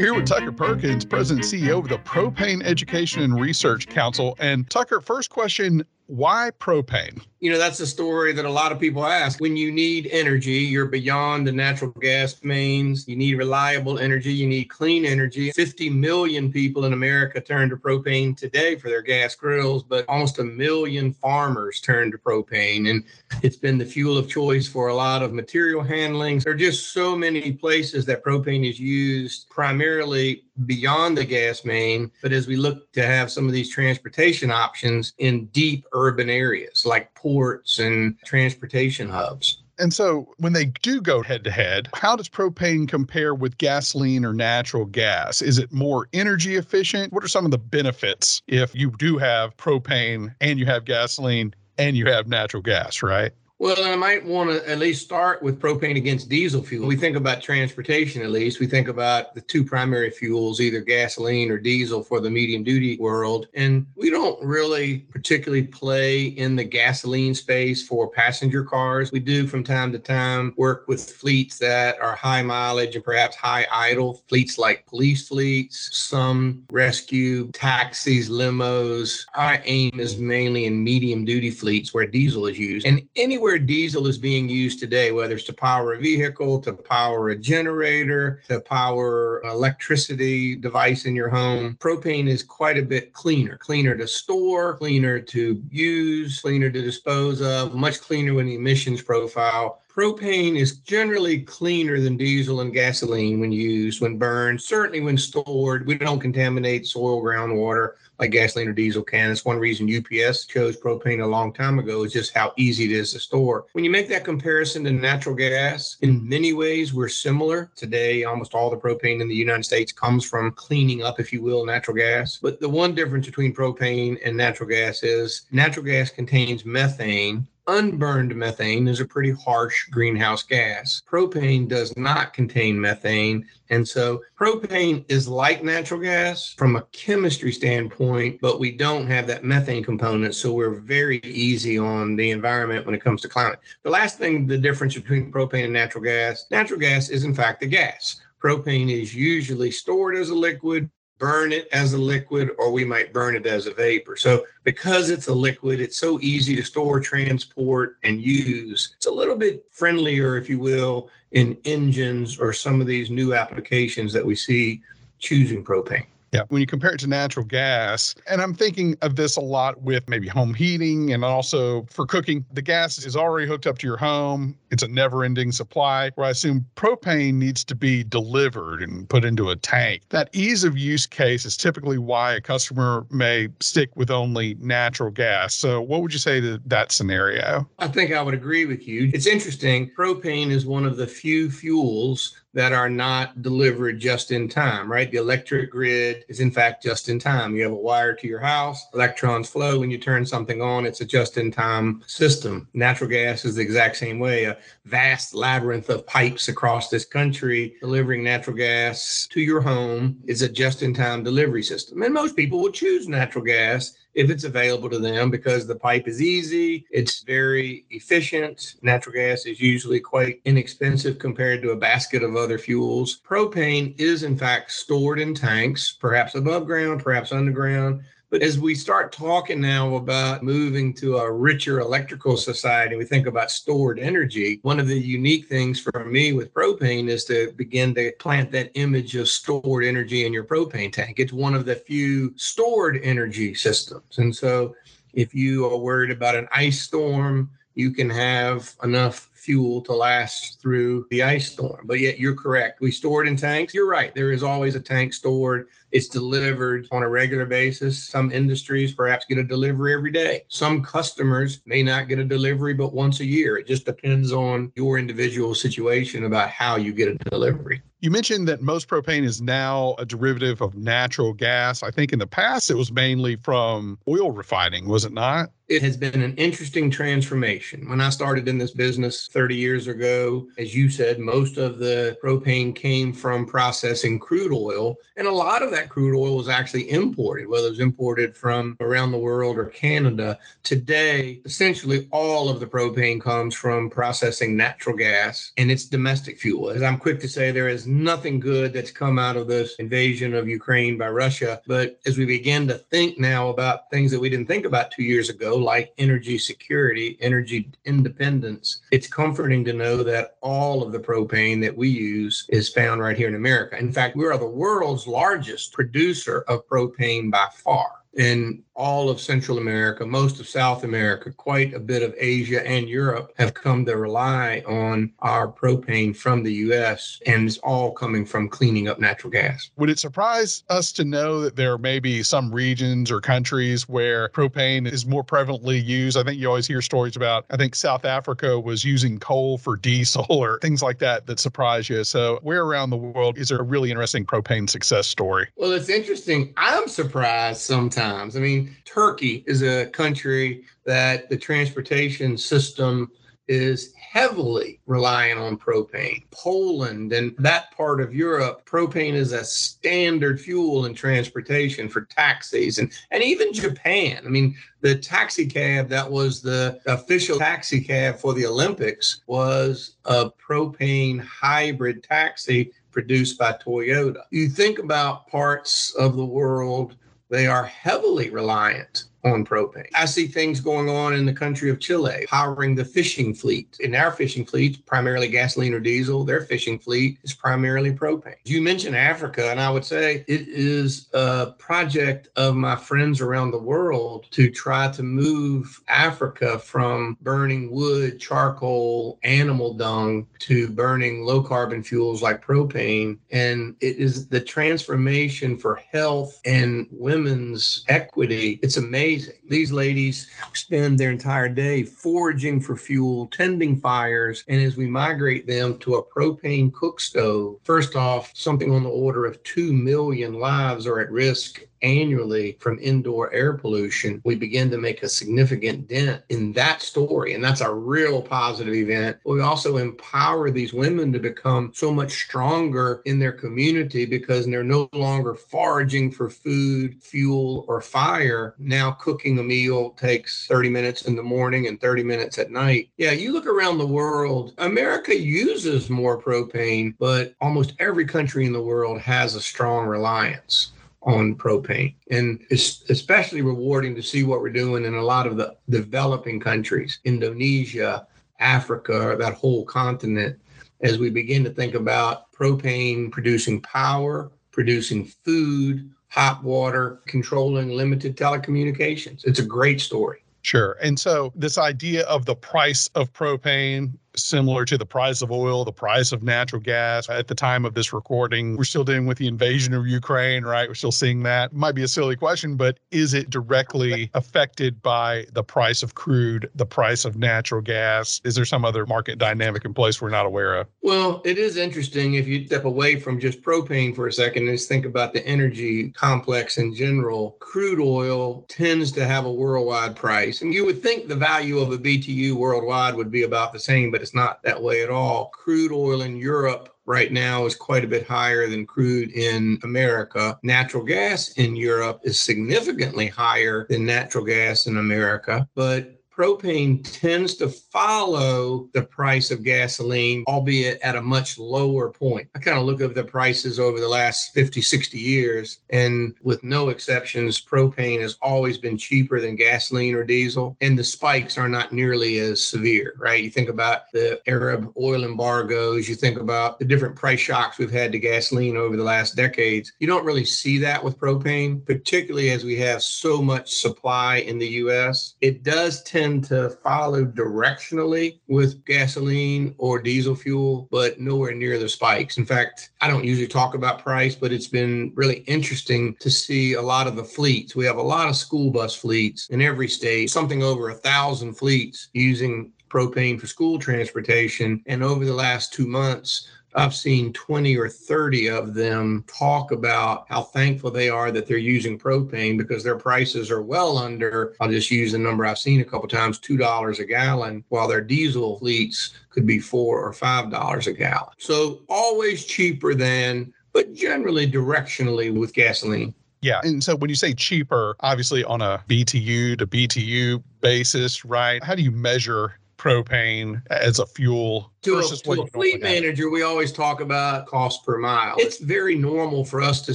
Here 0.00 0.14
with 0.14 0.24
Tucker 0.24 0.50
Perkins, 0.50 1.04
President 1.04 1.44
CEO 1.44 1.78
of 1.78 1.88
the 1.88 1.98
Propane 1.98 2.62
Education 2.64 3.22
and 3.22 3.38
Research 3.38 3.86
Council. 3.86 4.34
And 4.38 4.68
Tucker, 4.70 5.02
first 5.02 5.28
question 5.28 5.84
why 6.10 6.50
propane? 6.58 7.22
You 7.38 7.52
know, 7.52 7.58
that's 7.58 7.78
a 7.78 7.86
story 7.86 8.32
that 8.32 8.44
a 8.44 8.50
lot 8.50 8.72
of 8.72 8.80
people 8.80 9.06
ask. 9.06 9.40
When 9.40 9.56
you 9.56 9.70
need 9.70 10.08
energy, 10.10 10.58
you're 10.58 10.86
beyond 10.86 11.46
the 11.46 11.52
natural 11.52 11.92
gas 11.92 12.42
mains. 12.42 13.06
You 13.06 13.14
need 13.14 13.34
reliable 13.34 13.98
energy. 14.00 14.32
You 14.32 14.48
need 14.48 14.64
clean 14.64 15.04
energy. 15.04 15.52
50 15.52 15.88
million 15.88 16.50
people 16.50 16.84
in 16.84 16.92
America 16.92 17.40
turn 17.40 17.70
to 17.70 17.76
propane 17.76 18.36
today 18.36 18.74
for 18.74 18.88
their 18.88 19.02
gas 19.02 19.36
grills, 19.36 19.84
but 19.84 20.04
almost 20.08 20.40
a 20.40 20.44
million 20.44 21.12
farmers 21.12 21.80
turn 21.80 22.10
to 22.10 22.18
propane. 22.18 22.90
And 22.90 23.04
it's 23.42 23.56
been 23.56 23.78
the 23.78 23.86
fuel 23.86 24.18
of 24.18 24.28
choice 24.28 24.66
for 24.66 24.88
a 24.88 24.94
lot 24.94 25.22
of 25.22 25.32
material 25.32 25.82
handling. 25.82 26.40
There 26.40 26.54
are 26.54 26.56
just 26.56 26.92
so 26.92 27.14
many 27.14 27.52
places 27.52 28.04
that 28.06 28.24
propane 28.24 28.68
is 28.68 28.80
used 28.80 29.48
primarily 29.48 30.42
beyond 30.66 31.16
the 31.16 31.24
gas 31.24 31.64
main. 31.64 32.10
But 32.22 32.32
as 32.32 32.46
we 32.46 32.56
look 32.56 32.92
to 32.92 33.06
have 33.06 33.30
some 33.30 33.46
of 33.46 33.52
these 33.52 33.70
transportation 33.70 34.50
options 34.50 35.12
in 35.18 35.46
deep 35.46 35.86
urban 35.92 36.30
areas 36.30 36.84
like 36.86 37.14
ports 37.14 37.78
and 37.78 38.18
transportation 38.24 39.08
hubs. 39.08 39.62
And 39.78 39.94
so 39.94 40.28
when 40.36 40.52
they 40.52 40.66
do 40.66 41.00
go 41.00 41.22
head 41.22 41.42
to 41.44 41.50
head, 41.50 41.88
how 41.94 42.14
does 42.14 42.28
propane 42.28 42.86
compare 42.86 43.34
with 43.34 43.56
gasoline 43.56 44.26
or 44.26 44.34
natural 44.34 44.84
gas? 44.84 45.40
Is 45.40 45.58
it 45.58 45.72
more 45.72 46.06
energy 46.12 46.56
efficient? 46.56 47.14
What 47.14 47.24
are 47.24 47.28
some 47.28 47.46
of 47.46 47.50
the 47.50 47.58
benefits 47.58 48.42
if 48.46 48.74
you 48.74 48.90
do 48.98 49.16
have 49.16 49.56
propane 49.56 50.34
and 50.42 50.58
you 50.58 50.66
have 50.66 50.84
gasoline 50.84 51.54
and 51.78 51.96
you 51.96 52.04
have 52.06 52.28
natural 52.28 52.62
gas, 52.62 53.02
right? 53.02 53.32
Well, 53.60 53.84
I 53.84 53.94
might 53.94 54.24
want 54.24 54.48
to 54.48 54.66
at 54.66 54.78
least 54.78 55.04
start 55.04 55.42
with 55.42 55.60
propane 55.60 55.98
against 55.98 56.30
diesel 56.30 56.62
fuel. 56.62 56.88
We 56.88 56.96
think 56.96 57.14
about 57.14 57.42
transportation, 57.42 58.22
at 58.22 58.30
least. 58.30 58.58
We 58.58 58.66
think 58.66 58.88
about 58.88 59.34
the 59.34 59.42
two 59.42 59.64
primary 59.64 60.10
fuels, 60.10 60.62
either 60.62 60.80
gasoline 60.80 61.50
or 61.50 61.58
diesel 61.58 62.02
for 62.02 62.20
the 62.20 62.30
medium 62.30 62.64
duty 62.64 62.96
world. 62.96 63.48
And 63.52 63.84
we 63.96 64.08
don't 64.08 64.42
really 64.42 65.00
particularly 65.00 65.64
play 65.64 66.22
in 66.22 66.56
the 66.56 66.64
gasoline 66.64 67.34
space 67.34 67.86
for 67.86 68.08
passenger 68.08 68.64
cars. 68.64 69.12
We 69.12 69.20
do 69.20 69.46
from 69.46 69.62
time 69.62 69.92
to 69.92 69.98
time 69.98 70.54
work 70.56 70.88
with 70.88 71.12
fleets 71.12 71.58
that 71.58 72.00
are 72.00 72.16
high 72.16 72.40
mileage 72.40 72.94
and 72.94 73.04
perhaps 73.04 73.36
high 73.36 73.66
idle, 73.70 74.24
fleets 74.26 74.56
like 74.56 74.86
police 74.86 75.28
fleets, 75.28 75.90
some 75.92 76.64
rescue, 76.72 77.50
taxis, 77.52 78.30
limos. 78.30 79.26
Our 79.34 79.60
aim 79.66 80.00
is 80.00 80.16
mainly 80.16 80.64
in 80.64 80.82
medium 80.82 81.26
duty 81.26 81.50
fleets 81.50 81.92
where 81.92 82.06
diesel 82.06 82.46
is 82.46 82.58
used. 82.58 82.86
And 82.86 83.06
anywhere 83.16 83.49
where 83.50 83.58
diesel 83.58 84.06
is 84.06 84.16
being 84.16 84.48
used 84.48 84.78
today, 84.78 85.10
whether 85.10 85.34
it's 85.34 85.42
to 85.42 85.52
power 85.52 85.94
a 85.94 85.98
vehicle, 85.98 86.60
to 86.60 86.72
power 86.72 87.30
a 87.30 87.36
generator, 87.36 88.40
to 88.46 88.60
power 88.60 89.42
electricity 89.42 90.54
device 90.54 91.04
in 91.04 91.16
your 91.16 91.28
home, 91.28 91.76
propane 91.80 92.28
is 92.28 92.44
quite 92.44 92.78
a 92.78 92.82
bit 92.82 93.12
cleaner, 93.12 93.56
cleaner 93.56 93.96
to 93.96 94.06
store, 94.06 94.76
cleaner 94.76 95.18
to 95.18 95.60
use, 95.68 96.40
cleaner 96.40 96.70
to 96.70 96.80
dispose 96.80 97.42
of, 97.42 97.74
much 97.74 98.00
cleaner 98.00 98.38
in 98.38 98.46
the 98.46 98.54
emissions 98.54 99.02
profile. 99.02 99.82
Propane 99.92 100.56
is 100.56 100.78
generally 100.78 101.40
cleaner 101.40 101.98
than 101.98 102.16
diesel 102.16 102.60
and 102.60 102.72
gasoline 102.72 103.40
when 103.40 103.50
used, 103.50 104.00
when 104.00 104.16
burned, 104.16 104.62
certainly 104.62 105.00
when 105.00 105.18
stored. 105.18 105.88
We 105.88 105.96
don't 105.96 106.20
contaminate 106.20 106.86
soil, 106.86 107.20
groundwater 107.20 107.94
like 108.20 108.30
gasoline 108.30 108.68
or 108.68 108.72
diesel 108.72 109.02
can. 109.02 109.30
It's 109.30 109.44
one 109.44 109.58
reason 109.58 109.88
UPS 109.88 110.44
chose 110.44 110.76
propane 110.76 111.22
a 111.22 111.26
long 111.26 111.52
time 111.52 111.78
ago 111.78 112.04
is 112.04 112.12
just 112.12 112.34
how 112.34 112.52
easy 112.56 112.84
it 112.84 112.92
is 112.92 113.12
to 113.14 113.20
store. 113.20 113.66
When 113.72 113.84
you 113.84 113.90
make 113.90 114.08
that 114.08 114.24
comparison 114.24 114.84
to 114.84 114.92
natural 114.92 115.34
gas, 115.34 115.96
in 116.02 116.28
many 116.28 116.52
ways 116.52 116.92
we're 116.92 117.08
similar. 117.08 117.70
Today, 117.76 118.24
almost 118.24 118.54
all 118.54 118.70
the 118.70 118.76
propane 118.76 119.20
in 119.20 119.28
the 119.28 119.34
United 119.34 119.64
States 119.64 119.90
comes 119.90 120.24
from 120.24 120.52
cleaning 120.52 121.02
up, 121.02 121.18
if 121.18 121.32
you 121.32 121.42
will, 121.42 121.64
natural 121.64 121.96
gas. 121.96 122.38
But 122.40 122.60
the 122.60 122.68
one 122.68 122.94
difference 122.94 123.26
between 123.26 123.54
propane 123.54 124.18
and 124.24 124.36
natural 124.36 124.68
gas 124.68 125.02
is 125.02 125.46
natural 125.50 125.86
gas 125.86 126.10
contains 126.10 126.64
methane, 126.64 127.46
unburned 127.66 128.34
methane 128.34 128.88
is 128.88 129.00
a 129.00 129.04
pretty 129.04 129.32
harsh 129.32 129.88
greenhouse 129.90 130.42
gas. 130.42 131.02
Propane 131.10 131.68
does 131.68 131.96
not 131.96 132.32
contain 132.32 132.80
methane. 132.80 133.46
And 133.70 133.86
so 133.86 134.22
propane 134.38 135.04
is 135.08 135.28
like 135.28 135.62
natural 135.62 136.00
gas 136.00 136.54
from 136.54 136.76
a 136.76 136.82
chemistry 136.92 137.52
standpoint, 137.52 138.40
but 138.40 138.60
we 138.60 138.72
don't 138.72 139.06
have 139.06 139.26
that 139.28 139.44
methane 139.44 139.84
component. 139.84 140.34
So 140.34 140.52
we're 140.52 140.80
very 140.80 141.20
easy 141.24 141.78
on 141.78 142.16
the 142.16 142.30
environment 142.30 142.86
when 142.86 142.94
it 142.94 143.02
comes 143.02 143.22
to 143.22 143.28
climate. 143.28 143.60
The 143.82 143.90
last 143.90 144.18
thing, 144.18 144.46
the 144.46 144.58
difference 144.58 144.94
between 144.94 145.32
propane 145.32 145.64
and 145.64 145.72
natural 145.72 146.04
gas 146.04 146.46
natural 146.50 146.80
gas 146.80 147.08
is, 147.08 147.24
in 147.24 147.34
fact, 147.34 147.60
the 147.60 147.66
gas 147.66 148.20
propane 148.42 148.90
is 148.90 149.14
usually 149.14 149.70
stored 149.70 150.16
as 150.16 150.30
a 150.30 150.34
liquid 150.34 150.90
burn 151.20 151.52
it 151.52 151.68
as 151.70 151.92
a 151.92 151.98
liquid 151.98 152.50
or 152.58 152.72
we 152.72 152.84
might 152.84 153.12
burn 153.12 153.36
it 153.36 153.46
as 153.46 153.66
a 153.66 153.74
vapor. 153.74 154.16
So 154.16 154.46
because 154.64 155.10
it's 155.10 155.28
a 155.28 155.34
liquid, 155.34 155.78
it's 155.78 155.98
so 155.98 156.18
easy 156.20 156.56
to 156.56 156.64
store, 156.64 156.98
transport, 156.98 157.98
and 158.02 158.20
use. 158.20 158.94
It's 158.96 159.06
a 159.06 159.12
little 159.12 159.36
bit 159.36 159.64
friendlier, 159.70 160.36
if 160.36 160.48
you 160.48 160.58
will, 160.58 161.10
in 161.32 161.56
engines 161.64 162.40
or 162.40 162.52
some 162.52 162.80
of 162.80 162.86
these 162.86 163.10
new 163.10 163.34
applications 163.34 164.12
that 164.14 164.26
we 164.26 164.34
see 164.34 164.82
choosing 165.18 165.62
propane. 165.62 166.06
Yeah. 166.32 166.42
When 166.48 166.60
you 166.60 166.66
compare 166.66 166.92
it 166.92 167.00
to 167.00 167.06
natural 167.08 167.44
gas, 167.44 168.14
and 168.28 168.40
I'm 168.40 168.54
thinking 168.54 168.96
of 169.02 169.16
this 169.16 169.36
a 169.36 169.40
lot 169.40 169.82
with 169.82 170.08
maybe 170.08 170.28
home 170.28 170.54
heating 170.54 171.12
and 171.12 171.24
also 171.24 171.86
for 171.90 172.06
cooking, 172.06 172.44
the 172.52 172.62
gas 172.62 172.98
is 172.98 173.16
already 173.16 173.48
hooked 173.48 173.66
up 173.66 173.78
to 173.78 173.86
your 173.86 173.96
home. 173.96 174.56
It's 174.70 174.82
a 174.82 174.88
never 174.88 175.24
ending 175.24 175.50
supply, 175.50 176.10
where 176.14 176.28
I 176.28 176.30
assume 176.30 176.64
propane 176.76 177.34
needs 177.34 177.64
to 177.64 177.74
be 177.74 178.04
delivered 178.04 178.82
and 178.82 179.08
put 179.08 179.24
into 179.24 179.50
a 179.50 179.56
tank. 179.56 180.02
That 180.10 180.30
ease 180.32 180.62
of 180.62 180.78
use 180.78 181.06
case 181.06 181.44
is 181.44 181.56
typically 181.56 181.98
why 181.98 182.34
a 182.34 182.40
customer 182.40 183.06
may 183.10 183.48
stick 183.58 183.90
with 183.96 184.10
only 184.10 184.54
natural 184.60 185.10
gas. 185.10 185.54
So, 185.54 185.80
what 185.80 186.02
would 186.02 186.12
you 186.12 186.20
say 186.20 186.40
to 186.40 186.60
that 186.66 186.92
scenario? 186.92 187.68
I 187.80 187.88
think 187.88 188.12
I 188.12 188.22
would 188.22 188.34
agree 188.34 188.66
with 188.66 188.86
you. 188.86 189.10
It's 189.12 189.26
interesting. 189.26 189.90
Propane 189.98 190.50
is 190.50 190.64
one 190.64 190.84
of 190.84 190.96
the 190.96 191.06
few 191.06 191.50
fuels 191.50 192.39
that 192.52 192.72
are 192.72 192.90
not 192.90 193.42
delivered 193.42 194.00
just 194.00 194.32
in 194.32 194.48
time, 194.48 194.90
right? 194.90 195.10
The 195.10 195.18
electric 195.18 195.70
grid 195.70 196.24
is 196.28 196.40
in 196.40 196.50
fact 196.50 196.82
just 196.82 197.08
in 197.08 197.18
time. 197.18 197.54
You 197.54 197.62
have 197.62 197.72
a 197.72 197.76
wire 197.76 198.14
to 198.14 198.26
your 198.26 198.40
house, 198.40 198.86
electrons 198.92 199.48
flow 199.48 199.78
when 199.78 199.90
you 199.90 199.98
turn 199.98 200.26
something 200.26 200.60
on, 200.60 200.84
it's 200.84 201.00
a 201.00 201.04
just 201.04 201.36
in 201.36 201.50
time 201.50 202.02
system. 202.06 202.68
Natural 202.74 203.08
gas 203.08 203.44
is 203.44 203.54
the 203.54 203.62
exact 203.62 203.96
same 203.96 204.18
way. 204.18 204.44
A 204.44 204.58
vast 204.84 205.34
labyrinth 205.34 205.88
of 205.90 206.06
pipes 206.06 206.48
across 206.48 206.90
this 206.90 207.04
country 207.04 207.76
delivering 207.80 208.24
natural 208.24 208.56
gas 208.56 209.28
to 209.30 209.40
your 209.40 209.60
home 209.60 210.18
is 210.26 210.42
a 210.42 210.48
just 210.48 210.82
in 210.82 210.92
time 210.92 211.22
delivery 211.22 211.62
system. 211.62 212.02
And 212.02 212.12
most 212.12 212.34
people 212.34 212.60
will 212.60 212.72
choose 212.72 213.08
natural 213.08 213.44
gas 213.44 213.96
if 214.14 214.30
it's 214.30 214.44
available 214.44 214.90
to 214.90 214.98
them 214.98 215.30
because 215.30 215.66
the 215.66 215.76
pipe 215.76 216.08
is 216.08 216.20
easy, 216.20 216.84
it's 216.90 217.22
very 217.22 217.84
efficient. 217.90 218.76
Natural 218.82 219.14
gas 219.14 219.46
is 219.46 219.60
usually 219.60 220.00
quite 220.00 220.40
inexpensive 220.44 221.18
compared 221.18 221.62
to 221.62 221.70
a 221.70 221.76
basket 221.76 222.22
of 222.22 222.36
other 222.36 222.58
fuels. 222.58 223.20
Propane 223.20 223.98
is, 224.00 224.22
in 224.22 224.36
fact, 224.36 224.72
stored 224.72 225.20
in 225.20 225.34
tanks, 225.34 225.92
perhaps 225.92 226.34
above 226.34 226.66
ground, 226.66 227.02
perhaps 227.02 227.32
underground. 227.32 228.02
But 228.30 228.42
as 228.42 228.60
we 228.60 228.76
start 228.76 229.10
talking 229.10 229.60
now 229.60 229.96
about 229.96 230.44
moving 230.44 230.94
to 230.94 231.16
a 231.16 231.32
richer 231.32 231.80
electrical 231.80 232.36
society, 232.36 232.94
we 232.94 233.04
think 233.04 233.26
about 233.26 233.50
stored 233.50 233.98
energy. 233.98 234.60
One 234.62 234.78
of 234.78 234.86
the 234.86 234.98
unique 234.98 235.46
things 235.46 235.80
for 235.80 236.04
me 236.04 236.32
with 236.32 236.54
propane 236.54 237.08
is 237.08 237.24
to 237.24 237.52
begin 237.56 237.92
to 237.96 238.12
plant 238.20 238.52
that 238.52 238.70
image 238.74 239.16
of 239.16 239.28
stored 239.28 239.84
energy 239.84 240.26
in 240.26 240.32
your 240.32 240.44
propane 240.44 240.92
tank. 240.92 241.18
It's 241.18 241.32
one 241.32 241.54
of 241.54 241.64
the 241.64 241.74
few 241.74 242.32
stored 242.36 243.00
energy 243.02 243.52
systems. 243.52 244.18
And 244.18 244.34
so 244.34 244.76
if 245.12 245.34
you 245.34 245.66
are 245.66 245.76
worried 245.76 246.12
about 246.12 246.36
an 246.36 246.46
ice 246.52 246.80
storm, 246.80 247.50
you 247.74 247.90
can 247.90 248.08
have 248.10 248.76
enough 248.84 249.29
fuel 249.40 249.80
to 249.82 249.92
last 249.92 250.60
through 250.60 251.06
the 251.10 251.22
ice 251.22 251.52
storm. 251.52 251.86
But 251.86 252.00
yet 252.00 252.18
you're 252.18 252.36
correct. 252.36 252.80
We 252.80 252.90
store 252.90 253.24
it 253.24 253.28
in 253.28 253.36
tanks. 253.36 253.74
You're 253.74 253.88
right. 253.88 254.14
There 254.14 254.32
is 254.32 254.42
always 254.42 254.74
a 254.74 254.80
tank 254.80 255.14
stored. 255.14 255.68
It's 255.92 256.08
delivered 256.08 256.86
on 256.92 257.02
a 257.02 257.08
regular 257.08 257.46
basis. 257.46 258.02
Some 258.02 258.30
industries 258.30 258.94
perhaps 258.94 259.26
get 259.26 259.38
a 259.38 259.44
delivery 259.44 259.92
every 259.92 260.12
day. 260.12 260.44
Some 260.48 260.82
customers 260.82 261.60
may 261.66 261.82
not 261.82 262.08
get 262.08 262.18
a 262.18 262.24
delivery 262.24 262.74
but 262.74 262.92
once 262.92 263.20
a 263.20 263.24
year. 263.24 263.56
It 263.56 263.66
just 263.66 263.86
depends 263.86 264.32
on 264.32 264.72
your 264.76 264.98
individual 264.98 265.54
situation 265.54 266.24
about 266.24 266.50
how 266.50 266.76
you 266.76 266.92
get 266.92 267.08
a 267.08 267.30
delivery. 267.30 267.82
You 268.02 268.10
mentioned 268.10 268.48
that 268.48 268.62
most 268.62 268.88
propane 268.88 269.24
is 269.24 269.42
now 269.42 269.94
a 269.98 270.06
derivative 270.06 270.62
of 270.62 270.74
natural 270.74 271.34
gas. 271.34 271.82
I 271.82 271.90
think 271.90 272.14
in 272.14 272.18
the 272.18 272.26
past 272.26 272.70
it 272.70 272.74
was 272.74 272.90
mainly 272.90 273.36
from 273.36 273.98
oil 274.08 274.30
refining, 274.30 274.88
was 274.88 275.04
it 275.04 275.12
not? 275.12 275.50
It 275.68 275.82
has 275.82 275.98
been 275.98 276.22
an 276.22 276.34
interesting 276.36 276.90
transformation. 276.90 277.88
When 277.90 278.00
I 278.00 278.08
started 278.08 278.48
in 278.48 278.56
this 278.56 278.70
business 278.70 279.28
30 279.30 279.54
years 279.54 279.86
ago, 279.86 280.48
as 280.58 280.74
you 280.74 280.90
said, 280.90 281.18
most 281.18 281.56
of 281.56 281.78
the 281.78 282.18
propane 282.22 282.74
came 282.74 283.12
from 283.12 283.46
processing 283.46 284.18
crude 284.18 284.52
oil. 284.52 284.96
And 285.16 285.26
a 285.26 285.32
lot 285.32 285.62
of 285.62 285.70
that 285.70 285.88
crude 285.88 286.18
oil 286.18 286.36
was 286.36 286.48
actually 286.48 286.90
imported, 286.90 287.46
whether 287.46 287.68
it 287.68 287.70
was 287.70 287.80
imported 287.80 288.36
from 288.36 288.76
around 288.80 289.12
the 289.12 289.18
world 289.18 289.56
or 289.56 289.66
Canada. 289.66 290.38
Today, 290.62 291.40
essentially 291.44 292.08
all 292.10 292.48
of 292.48 292.60
the 292.60 292.66
propane 292.66 293.20
comes 293.20 293.54
from 293.54 293.90
processing 293.90 294.56
natural 294.56 294.96
gas 294.96 295.52
and 295.56 295.70
it's 295.70 295.84
domestic 295.84 296.38
fuel. 296.38 296.70
As 296.70 296.82
I'm 296.82 296.98
quick 296.98 297.20
to 297.20 297.28
say, 297.28 297.50
there 297.50 297.68
is 297.68 297.86
nothing 297.86 298.40
good 298.40 298.72
that's 298.72 298.90
come 298.90 299.18
out 299.18 299.36
of 299.36 299.46
this 299.46 299.74
invasion 299.76 300.34
of 300.34 300.48
Ukraine 300.48 300.98
by 300.98 301.08
Russia. 301.08 301.60
But 301.66 302.00
as 302.06 302.18
we 302.18 302.24
begin 302.24 302.66
to 302.68 302.74
think 302.74 303.18
now 303.18 303.48
about 303.48 303.90
things 303.90 304.10
that 304.10 304.20
we 304.20 304.30
didn't 304.30 304.46
think 304.46 304.64
about 304.64 304.90
two 304.90 305.04
years 305.04 305.28
ago, 305.28 305.56
like 305.56 305.92
energy 305.98 306.38
security, 306.38 307.16
energy 307.20 307.70
independence, 307.84 308.80
it's 308.90 309.06
comforting 309.20 309.62
to 309.62 309.74
know 309.74 310.02
that 310.02 310.36
all 310.40 310.82
of 310.82 310.92
the 310.92 310.98
propane 310.98 311.60
that 311.60 311.76
we 311.76 311.90
use 311.90 312.46
is 312.48 312.70
found 312.70 313.02
right 313.02 313.18
here 313.18 313.28
in 313.28 313.34
America. 313.34 313.78
In 313.78 313.92
fact, 313.92 314.16
we 314.16 314.24
are 314.24 314.38
the 314.38 314.46
world's 314.46 315.06
largest 315.06 315.74
producer 315.74 316.40
of 316.48 316.66
propane 316.66 317.30
by 317.30 317.46
far 317.52 317.90
in 318.14 318.62
all 318.80 319.10
of 319.10 319.20
Central 319.20 319.58
America, 319.58 320.06
most 320.06 320.40
of 320.40 320.48
South 320.48 320.84
America, 320.84 321.30
quite 321.30 321.74
a 321.74 321.78
bit 321.78 322.02
of 322.02 322.14
Asia 322.16 322.66
and 322.66 322.88
Europe 322.88 323.30
have 323.36 323.52
come 323.52 323.84
to 323.84 323.94
rely 323.94 324.62
on 324.66 325.12
our 325.18 325.46
propane 325.46 326.16
from 326.16 326.42
the 326.42 326.52
US, 326.54 327.20
and 327.26 327.46
it's 327.46 327.58
all 327.58 327.92
coming 327.92 328.24
from 328.24 328.48
cleaning 328.48 328.88
up 328.88 328.98
natural 328.98 329.30
gas. 329.30 329.70
Would 329.76 329.90
it 329.90 329.98
surprise 329.98 330.64
us 330.70 330.92
to 330.92 331.04
know 331.04 331.42
that 331.42 331.56
there 331.56 331.76
may 331.76 332.00
be 332.00 332.22
some 332.22 332.50
regions 332.50 333.10
or 333.10 333.20
countries 333.20 333.86
where 333.86 334.30
propane 334.30 334.90
is 334.90 335.04
more 335.04 335.22
prevalently 335.22 335.84
used? 335.84 336.16
I 336.16 336.22
think 336.22 336.40
you 336.40 336.48
always 336.48 336.66
hear 336.66 336.80
stories 336.80 337.16
about, 337.16 337.44
I 337.50 337.58
think 337.58 337.74
South 337.74 338.06
Africa 338.06 338.58
was 338.58 338.82
using 338.82 339.18
coal 339.18 339.58
for 339.58 339.76
diesel 339.76 340.24
or 340.30 340.58
things 340.62 340.82
like 340.82 340.98
that 341.00 341.26
that 341.26 341.38
surprise 341.38 341.90
you. 341.90 342.02
So, 342.04 342.38
where 342.42 342.62
around 342.62 342.88
the 342.88 342.96
world 342.96 343.36
is 343.36 343.48
there 343.48 343.58
a 343.58 343.62
really 343.62 343.90
interesting 343.90 344.24
propane 344.24 344.70
success 344.70 345.06
story? 345.06 345.48
Well, 345.56 345.72
it's 345.72 345.90
interesting. 345.90 346.54
I'm 346.56 346.88
surprised 346.88 347.60
sometimes. 347.60 348.36
I 348.36 348.40
mean, 348.40 348.69
Turkey 348.84 349.44
is 349.46 349.62
a 349.62 349.86
country 349.86 350.64
that 350.84 351.28
the 351.28 351.36
transportation 351.36 352.36
system 352.36 353.10
is 353.50 353.92
heavily 353.94 354.78
relying 354.86 355.36
on 355.36 355.58
propane. 355.58 356.22
Poland 356.30 357.12
and 357.12 357.34
that 357.38 357.72
part 357.76 358.00
of 358.00 358.14
Europe, 358.14 358.64
propane 358.64 359.14
is 359.14 359.32
a 359.32 359.44
standard 359.44 360.40
fuel 360.40 360.86
in 360.86 360.94
transportation 360.94 361.88
for 361.88 362.02
taxis 362.02 362.78
and, 362.78 362.92
and 363.10 363.24
even 363.24 363.52
Japan. 363.52 364.22
I 364.24 364.28
mean, 364.28 364.56
the 364.82 364.94
taxi 364.94 365.46
cab 365.46 365.88
that 365.88 366.08
was 366.08 366.40
the 366.40 366.80
official 366.86 367.38
taxi 367.38 367.80
cab 367.80 368.18
for 368.18 368.34
the 368.34 368.46
Olympics 368.46 369.22
was 369.26 369.96
a 370.04 370.30
propane 370.30 371.20
hybrid 371.20 372.04
taxi 372.04 372.72
produced 372.92 373.36
by 373.36 373.52
Toyota. 373.52 374.22
You 374.30 374.48
think 374.48 374.78
about 374.78 375.26
parts 375.26 375.92
of 375.96 376.16
the 376.16 376.24
world 376.24 376.94
they 377.30 377.46
are 377.46 377.64
heavily 377.64 378.28
reliant 378.30 379.04
on 379.24 379.44
propane. 379.44 379.88
I 379.94 380.04
see 380.04 380.26
things 380.26 380.60
going 380.60 380.88
on 380.88 381.14
in 381.14 381.26
the 381.26 381.32
country 381.32 381.70
of 381.70 381.80
Chile, 381.80 382.24
powering 382.28 382.74
the 382.74 382.84
fishing 382.84 383.34
fleet. 383.34 383.76
In 383.80 383.94
our 383.94 384.10
fishing 384.10 384.44
fleet, 384.44 384.84
primarily 384.86 385.28
gasoline 385.28 385.74
or 385.74 385.80
diesel, 385.80 386.24
their 386.24 386.42
fishing 386.42 386.78
fleet 386.78 387.18
is 387.22 387.34
primarily 387.34 387.92
propane. 387.92 388.36
You 388.44 388.62
mentioned 388.62 388.96
Africa, 388.96 389.50
and 389.50 389.60
I 389.60 389.70
would 389.70 389.84
say 389.84 390.24
it 390.26 390.48
is 390.48 391.08
a 391.12 391.52
project 391.58 392.28
of 392.36 392.56
my 392.56 392.76
friends 392.76 393.20
around 393.20 393.50
the 393.50 393.58
world 393.58 394.26
to 394.32 394.50
try 394.50 394.90
to 394.92 395.02
move 395.02 395.80
Africa 395.88 396.58
from 396.58 397.16
burning 397.20 397.70
wood, 397.70 398.20
charcoal, 398.20 399.18
animal 399.22 399.74
dung 399.74 400.26
to 400.40 400.68
burning 400.68 401.24
low 401.24 401.42
carbon 401.42 401.82
fuels 401.82 402.22
like 402.22 402.44
propane. 402.44 403.18
And 403.30 403.76
it 403.80 403.96
is 403.96 404.28
the 404.28 404.40
transformation 404.40 405.58
for 405.58 405.76
health 405.92 406.40
and 406.44 406.86
women's 406.90 407.84
equity. 407.88 408.58
It's 408.62 408.76
amazing 408.76 409.09
amazing. 409.10 409.34
These 409.48 409.72
ladies 409.72 410.28
spend 410.54 410.98
their 410.98 411.10
entire 411.10 411.48
day 411.48 411.82
foraging 411.82 412.60
for 412.60 412.76
fuel, 412.76 413.26
tending 413.26 413.80
fires, 413.80 414.44
and 414.48 414.60
as 414.60 414.76
we 414.76 414.86
migrate 414.86 415.46
them 415.46 415.78
to 415.78 415.96
a 415.96 416.04
propane 416.04 416.72
cook 416.72 417.00
stove, 417.00 417.56
first 417.64 417.96
off, 417.96 418.30
something 418.34 418.72
on 418.72 418.84
the 418.84 418.88
order 418.88 419.26
of 419.26 419.42
2 419.42 419.72
million 419.72 420.34
lives 420.34 420.86
are 420.86 421.00
at 421.00 421.10
risk 421.10 421.62
annually 421.82 422.56
from 422.60 422.78
indoor 422.80 423.32
air 423.32 423.54
pollution, 423.54 424.20
we 424.24 424.34
begin 424.34 424.70
to 424.70 424.78
make 424.78 425.02
a 425.02 425.08
significant 425.08 425.88
dent 425.88 426.22
in 426.28 426.52
that 426.52 426.82
story. 426.82 427.34
And 427.34 427.42
that's 427.42 427.60
a 427.60 427.72
real 427.72 428.22
positive 428.22 428.74
event. 428.74 429.18
We 429.24 429.40
also 429.40 429.76
empower 429.76 430.50
these 430.50 430.72
women 430.72 431.12
to 431.12 431.18
become 431.18 431.72
so 431.74 431.92
much 431.92 432.12
stronger 432.12 433.02
in 433.04 433.18
their 433.18 433.32
community 433.32 434.06
because 434.06 434.46
they're 434.46 434.64
no 434.64 434.88
longer 434.92 435.34
foraging 435.34 436.10
for 436.10 436.30
food, 436.30 437.02
fuel, 437.02 437.64
or 437.68 437.80
fire. 437.80 438.54
Now, 438.58 438.92
cooking 438.92 439.38
a 439.38 439.42
meal 439.42 439.90
takes 439.90 440.46
30 440.46 440.70
minutes 440.70 441.02
in 441.02 441.16
the 441.16 441.22
morning 441.22 441.66
and 441.66 441.80
30 441.80 442.02
minutes 442.02 442.38
at 442.38 442.50
night. 442.50 442.90
Yeah, 442.96 443.12
you 443.12 443.32
look 443.32 443.46
around 443.46 443.78
the 443.78 443.86
world, 443.86 444.54
America 444.58 445.16
uses 445.16 445.90
more 445.90 446.20
propane, 446.20 446.94
but 446.98 447.34
almost 447.40 447.74
every 447.78 448.04
country 448.04 448.46
in 448.46 448.52
the 448.52 448.62
world 448.62 449.00
has 449.00 449.34
a 449.34 449.40
strong 449.40 449.86
reliance 449.86 450.72
on 451.02 451.34
propane. 451.34 451.94
And 452.10 452.44
it's 452.50 452.88
especially 452.90 453.42
rewarding 453.42 453.94
to 453.94 454.02
see 454.02 454.22
what 454.22 454.40
we're 454.40 454.50
doing 454.50 454.84
in 454.84 454.94
a 454.94 455.02
lot 455.02 455.26
of 455.26 455.36
the 455.36 455.56
developing 455.68 456.40
countries, 456.40 456.98
Indonesia, 457.04 458.06
Africa, 458.38 459.16
that 459.18 459.34
whole 459.34 459.64
continent, 459.64 460.38
as 460.82 460.98
we 460.98 461.10
begin 461.10 461.44
to 461.44 461.50
think 461.50 461.74
about 461.74 462.32
propane 462.32 463.10
producing 463.10 463.60
power, 463.60 464.30
producing 464.50 465.04
food, 465.04 465.90
hot 466.08 466.42
water, 466.42 467.00
controlling 467.06 467.70
limited 467.70 468.16
telecommunications. 468.16 469.24
It's 469.24 469.38
a 469.38 469.44
great 469.44 469.80
story. 469.80 470.22
Sure. 470.42 470.76
And 470.82 470.98
so 470.98 471.32
this 471.36 471.58
idea 471.58 472.04
of 472.06 472.24
the 472.24 472.34
price 472.34 472.88
of 472.94 473.12
propane 473.12 473.92
similar 474.16 474.64
to 474.64 474.76
the 474.76 474.86
price 474.86 475.22
of 475.22 475.30
oil, 475.30 475.64
the 475.64 475.72
price 475.72 476.12
of 476.12 476.22
natural 476.22 476.60
gas. 476.60 477.08
At 477.08 477.28
the 477.28 477.34
time 477.34 477.64
of 477.64 477.74
this 477.74 477.92
recording, 477.92 478.56
we're 478.56 478.64
still 478.64 478.84
dealing 478.84 479.06
with 479.06 479.18
the 479.18 479.28
invasion 479.28 479.74
of 479.74 479.86
Ukraine, 479.86 480.44
right? 480.44 480.68
We're 480.68 480.74
still 480.74 480.92
seeing 480.92 481.22
that. 481.24 481.52
Might 481.52 481.74
be 481.74 481.82
a 481.82 481.88
silly 481.88 482.16
question, 482.16 482.56
but 482.56 482.78
is 482.90 483.14
it 483.14 483.30
directly 483.30 484.10
affected 484.14 484.82
by 484.82 485.26
the 485.32 485.42
price 485.42 485.82
of 485.82 485.94
crude, 485.94 486.50
the 486.54 486.66
price 486.66 487.04
of 487.04 487.16
natural 487.16 487.60
gas? 487.60 488.20
Is 488.24 488.34
there 488.34 488.44
some 488.44 488.64
other 488.64 488.86
market 488.86 489.18
dynamic 489.18 489.64
in 489.64 489.74
place 489.74 490.00
we're 490.00 490.10
not 490.10 490.26
aware 490.26 490.54
of? 490.54 490.66
Well, 490.82 491.22
it 491.24 491.38
is 491.38 491.56
interesting 491.56 492.14
if 492.14 492.26
you 492.26 492.46
step 492.46 492.64
away 492.64 492.98
from 492.98 493.20
just 493.20 493.42
propane 493.42 493.94
for 493.94 494.06
a 494.06 494.12
second 494.12 494.48
and 494.48 494.56
just 494.56 494.68
think 494.68 494.84
about 494.84 495.12
the 495.12 495.24
energy 495.26 495.90
complex 495.90 496.58
in 496.58 496.74
general. 496.74 497.36
Crude 497.40 497.80
oil 497.80 498.44
tends 498.48 498.92
to 498.92 499.06
have 499.06 499.24
a 499.24 499.32
worldwide 499.32 499.96
price. 499.96 500.42
And 500.42 500.52
you 500.52 500.64
would 500.64 500.82
think 500.82 501.08
the 501.08 501.16
value 501.16 501.58
of 501.58 501.72
a 501.72 501.78
BTU 501.78 502.34
worldwide 502.34 502.94
would 502.94 503.10
be 503.10 503.22
about 503.22 503.52
the 503.52 503.58
same, 503.58 503.90
but 503.90 503.99
it's 504.00 504.14
not 504.14 504.42
that 504.42 504.62
way 504.62 504.82
at 504.82 504.90
all. 504.90 505.26
Crude 505.26 505.72
oil 505.72 506.02
in 506.02 506.16
Europe 506.16 506.74
right 506.86 507.12
now 507.12 507.46
is 507.46 507.54
quite 507.54 507.84
a 507.84 507.88
bit 507.88 508.06
higher 508.06 508.48
than 508.48 508.66
crude 508.66 509.12
in 509.12 509.58
America. 509.62 510.38
Natural 510.42 510.84
gas 510.84 511.30
in 511.32 511.54
Europe 511.54 512.00
is 512.02 512.18
significantly 512.18 513.06
higher 513.06 513.66
than 513.68 513.86
natural 513.86 514.24
gas 514.24 514.66
in 514.66 514.76
America, 514.76 515.48
but 515.54 515.99
propane 516.20 516.82
tends 517.00 517.34
to 517.34 517.48
follow 517.48 518.68
the 518.74 518.82
price 518.82 519.30
of 519.30 519.42
gasoline, 519.42 520.22
albeit 520.28 520.78
at 520.82 520.94
a 520.94 521.00
much 521.00 521.38
lower 521.38 521.88
point. 521.88 522.28
I 522.34 522.40
kind 522.40 522.58
of 522.58 522.66
look 522.66 522.82
at 522.82 522.94
the 522.94 523.04
prices 523.04 523.58
over 523.58 523.80
the 523.80 523.88
last 523.88 524.34
50, 524.34 524.60
60 524.60 524.98
years, 524.98 525.60
and 525.70 526.14
with 526.22 526.44
no 526.44 526.68
exceptions, 526.68 527.40
propane 527.40 528.02
has 528.02 528.18
always 528.20 528.58
been 528.58 528.76
cheaper 528.76 529.18
than 529.18 529.34
gasoline 529.34 529.94
or 529.94 530.04
diesel, 530.04 530.58
and 530.60 530.78
the 530.78 530.84
spikes 530.84 531.38
are 531.38 531.48
not 531.48 531.72
nearly 531.72 532.18
as 532.18 532.44
severe, 532.44 532.92
right? 532.98 533.24
You 533.24 533.30
think 533.30 533.48
about 533.48 533.90
the 533.94 534.20
Arab 534.26 534.70
oil 534.78 535.04
embargoes, 535.04 535.88
you 535.88 535.94
think 535.94 536.18
about 536.18 536.58
the 536.58 536.66
different 536.66 536.96
price 536.96 537.20
shocks 537.20 537.56
we've 537.56 537.70
had 537.70 537.92
to 537.92 537.98
gasoline 537.98 538.58
over 538.58 538.76
the 538.76 538.84
last 538.84 539.16
decades. 539.16 539.72
You 539.78 539.86
don't 539.86 540.04
really 540.04 540.26
see 540.26 540.58
that 540.58 540.84
with 540.84 540.98
propane, 540.98 541.64
particularly 541.64 542.30
as 542.30 542.44
we 542.44 542.56
have 542.56 542.82
so 542.82 543.22
much 543.22 543.54
supply 543.54 544.16
in 544.16 544.38
the 544.38 544.48
US. 544.48 545.14
It 545.22 545.44
does 545.44 545.82
tend 545.84 546.09
tend 546.10 546.24
to 546.24 546.50
follow 546.62 547.04
directionally 547.04 548.18
with 548.28 548.64
gasoline 548.64 549.54
or 549.58 549.80
diesel 549.80 550.14
fuel, 550.14 550.68
but 550.70 550.98
nowhere 550.98 551.34
near 551.34 551.58
the 551.58 551.68
spikes. 551.68 552.18
In 552.18 552.26
fact, 552.26 552.70
I 552.80 552.88
don't 552.88 553.04
usually 553.04 553.28
talk 553.28 553.54
about 553.54 553.82
price, 553.82 554.14
but 554.14 554.32
it's 554.32 554.48
been 554.48 554.92
really 554.94 555.18
interesting 555.26 555.96
to 556.00 556.10
see 556.10 556.54
a 556.54 556.62
lot 556.62 556.86
of 556.86 556.96
the 556.96 557.04
fleets. 557.04 557.54
We 557.54 557.66
have 557.66 557.76
a 557.76 557.82
lot 557.82 558.08
of 558.08 558.16
school 558.16 558.50
bus 558.50 558.74
fleets 558.74 559.28
in 559.28 559.40
every 559.40 559.68
state, 559.68 560.10
something 560.10 560.42
over 560.42 560.70
a 560.70 560.74
thousand 560.74 561.34
fleets 561.34 561.88
using 561.92 562.52
propane 562.68 563.20
for 563.20 563.26
school 563.26 563.58
transportation. 563.58 564.62
And 564.66 564.82
over 564.82 565.04
the 565.04 565.14
last 565.14 565.52
two 565.52 565.66
months, 565.66 566.28
I've 566.54 566.74
seen 566.74 567.12
20 567.12 567.56
or 567.56 567.68
30 567.68 568.28
of 568.28 568.54
them 568.54 569.04
talk 569.06 569.52
about 569.52 570.06
how 570.08 570.22
thankful 570.22 570.70
they 570.70 570.88
are 570.88 571.10
that 571.12 571.26
they're 571.26 571.36
using 571.36 571.78
propane 571.78 572.36
because 572.36 572.64
their 572.64 572.76
prices 572.76 573.30
are 573.30 573.42
well 573.42 573.78
under, 573.78 574.34
I'll 574.40 574.50
just 574.50 574.70
use 574.70 574.92
the 574.92 574.98
number 574.98 575.24
I've 575.24 575.38
seen 575.38 575.60
a 575.60 575.64
couple 575.64 575.88
times, 575.88 576.18
$2 576.18 576.78
a 576.78 576.84
gallon, 576.84 577.44
while 577.48 577.68
their 577.68 577.80
diesel 577.80 578.38
fleets 578.38 578.94
could 579.10 579.26
be 579.26 579.38
4 579.38 579.80
or 579.80 579.92
$5 579.92 580.66
a 580.66 580.72
gallon. 580.72 581.12
So 581.18 581.60
always 581.68 582.24
cheaper 582.24 582.74
than, 582.74 583.32
but 583.52 583.72
generally 583.74 584.30
directionally 584.30 585.16
with 585.16 585.32
gasoline. 585.32 585.94
Yeah. 586.22 586.40
And 586.42 586.62
so 586.62 586.76
when 586.76 586.90
you 586.90 586.96
say 586.96 587.14
cheaper, 587.14 587.76
obviously 587.80 588.24
on 588.24 588.42
a 588.42 588.62
BTU 588.68 589.38
to 589.38 589.46
BTU 589.46 590.22
basis, 590.40 591.04
right? 591.04 591.42
How 591.42 591.54
do 591.54 591.62
you 591.62 591.70
measure 591.70 592.39
propane 592.60 593.42
as 593.50 593.78
a 593.78 593.86
fuel 593.86 594.52
to 594.60 594.78
a, 594.78 594.82
to 594.82 595.22
a 595.22 595.26
fleet 595.28 595.62
manager 595.62 596.10
we 596.10 596.22
always 596.22 596.52
talk 596.52 596.82
about 596.82 597.24
cost 597.26 597.64
per 597.64 597.78
mile. 597.78 598.14
It's 598.18 598.36
very 598.36 598.74
normal 598.74 599.24
for 599.24 599.40
us 599.40 599.62
to 599.62 599.74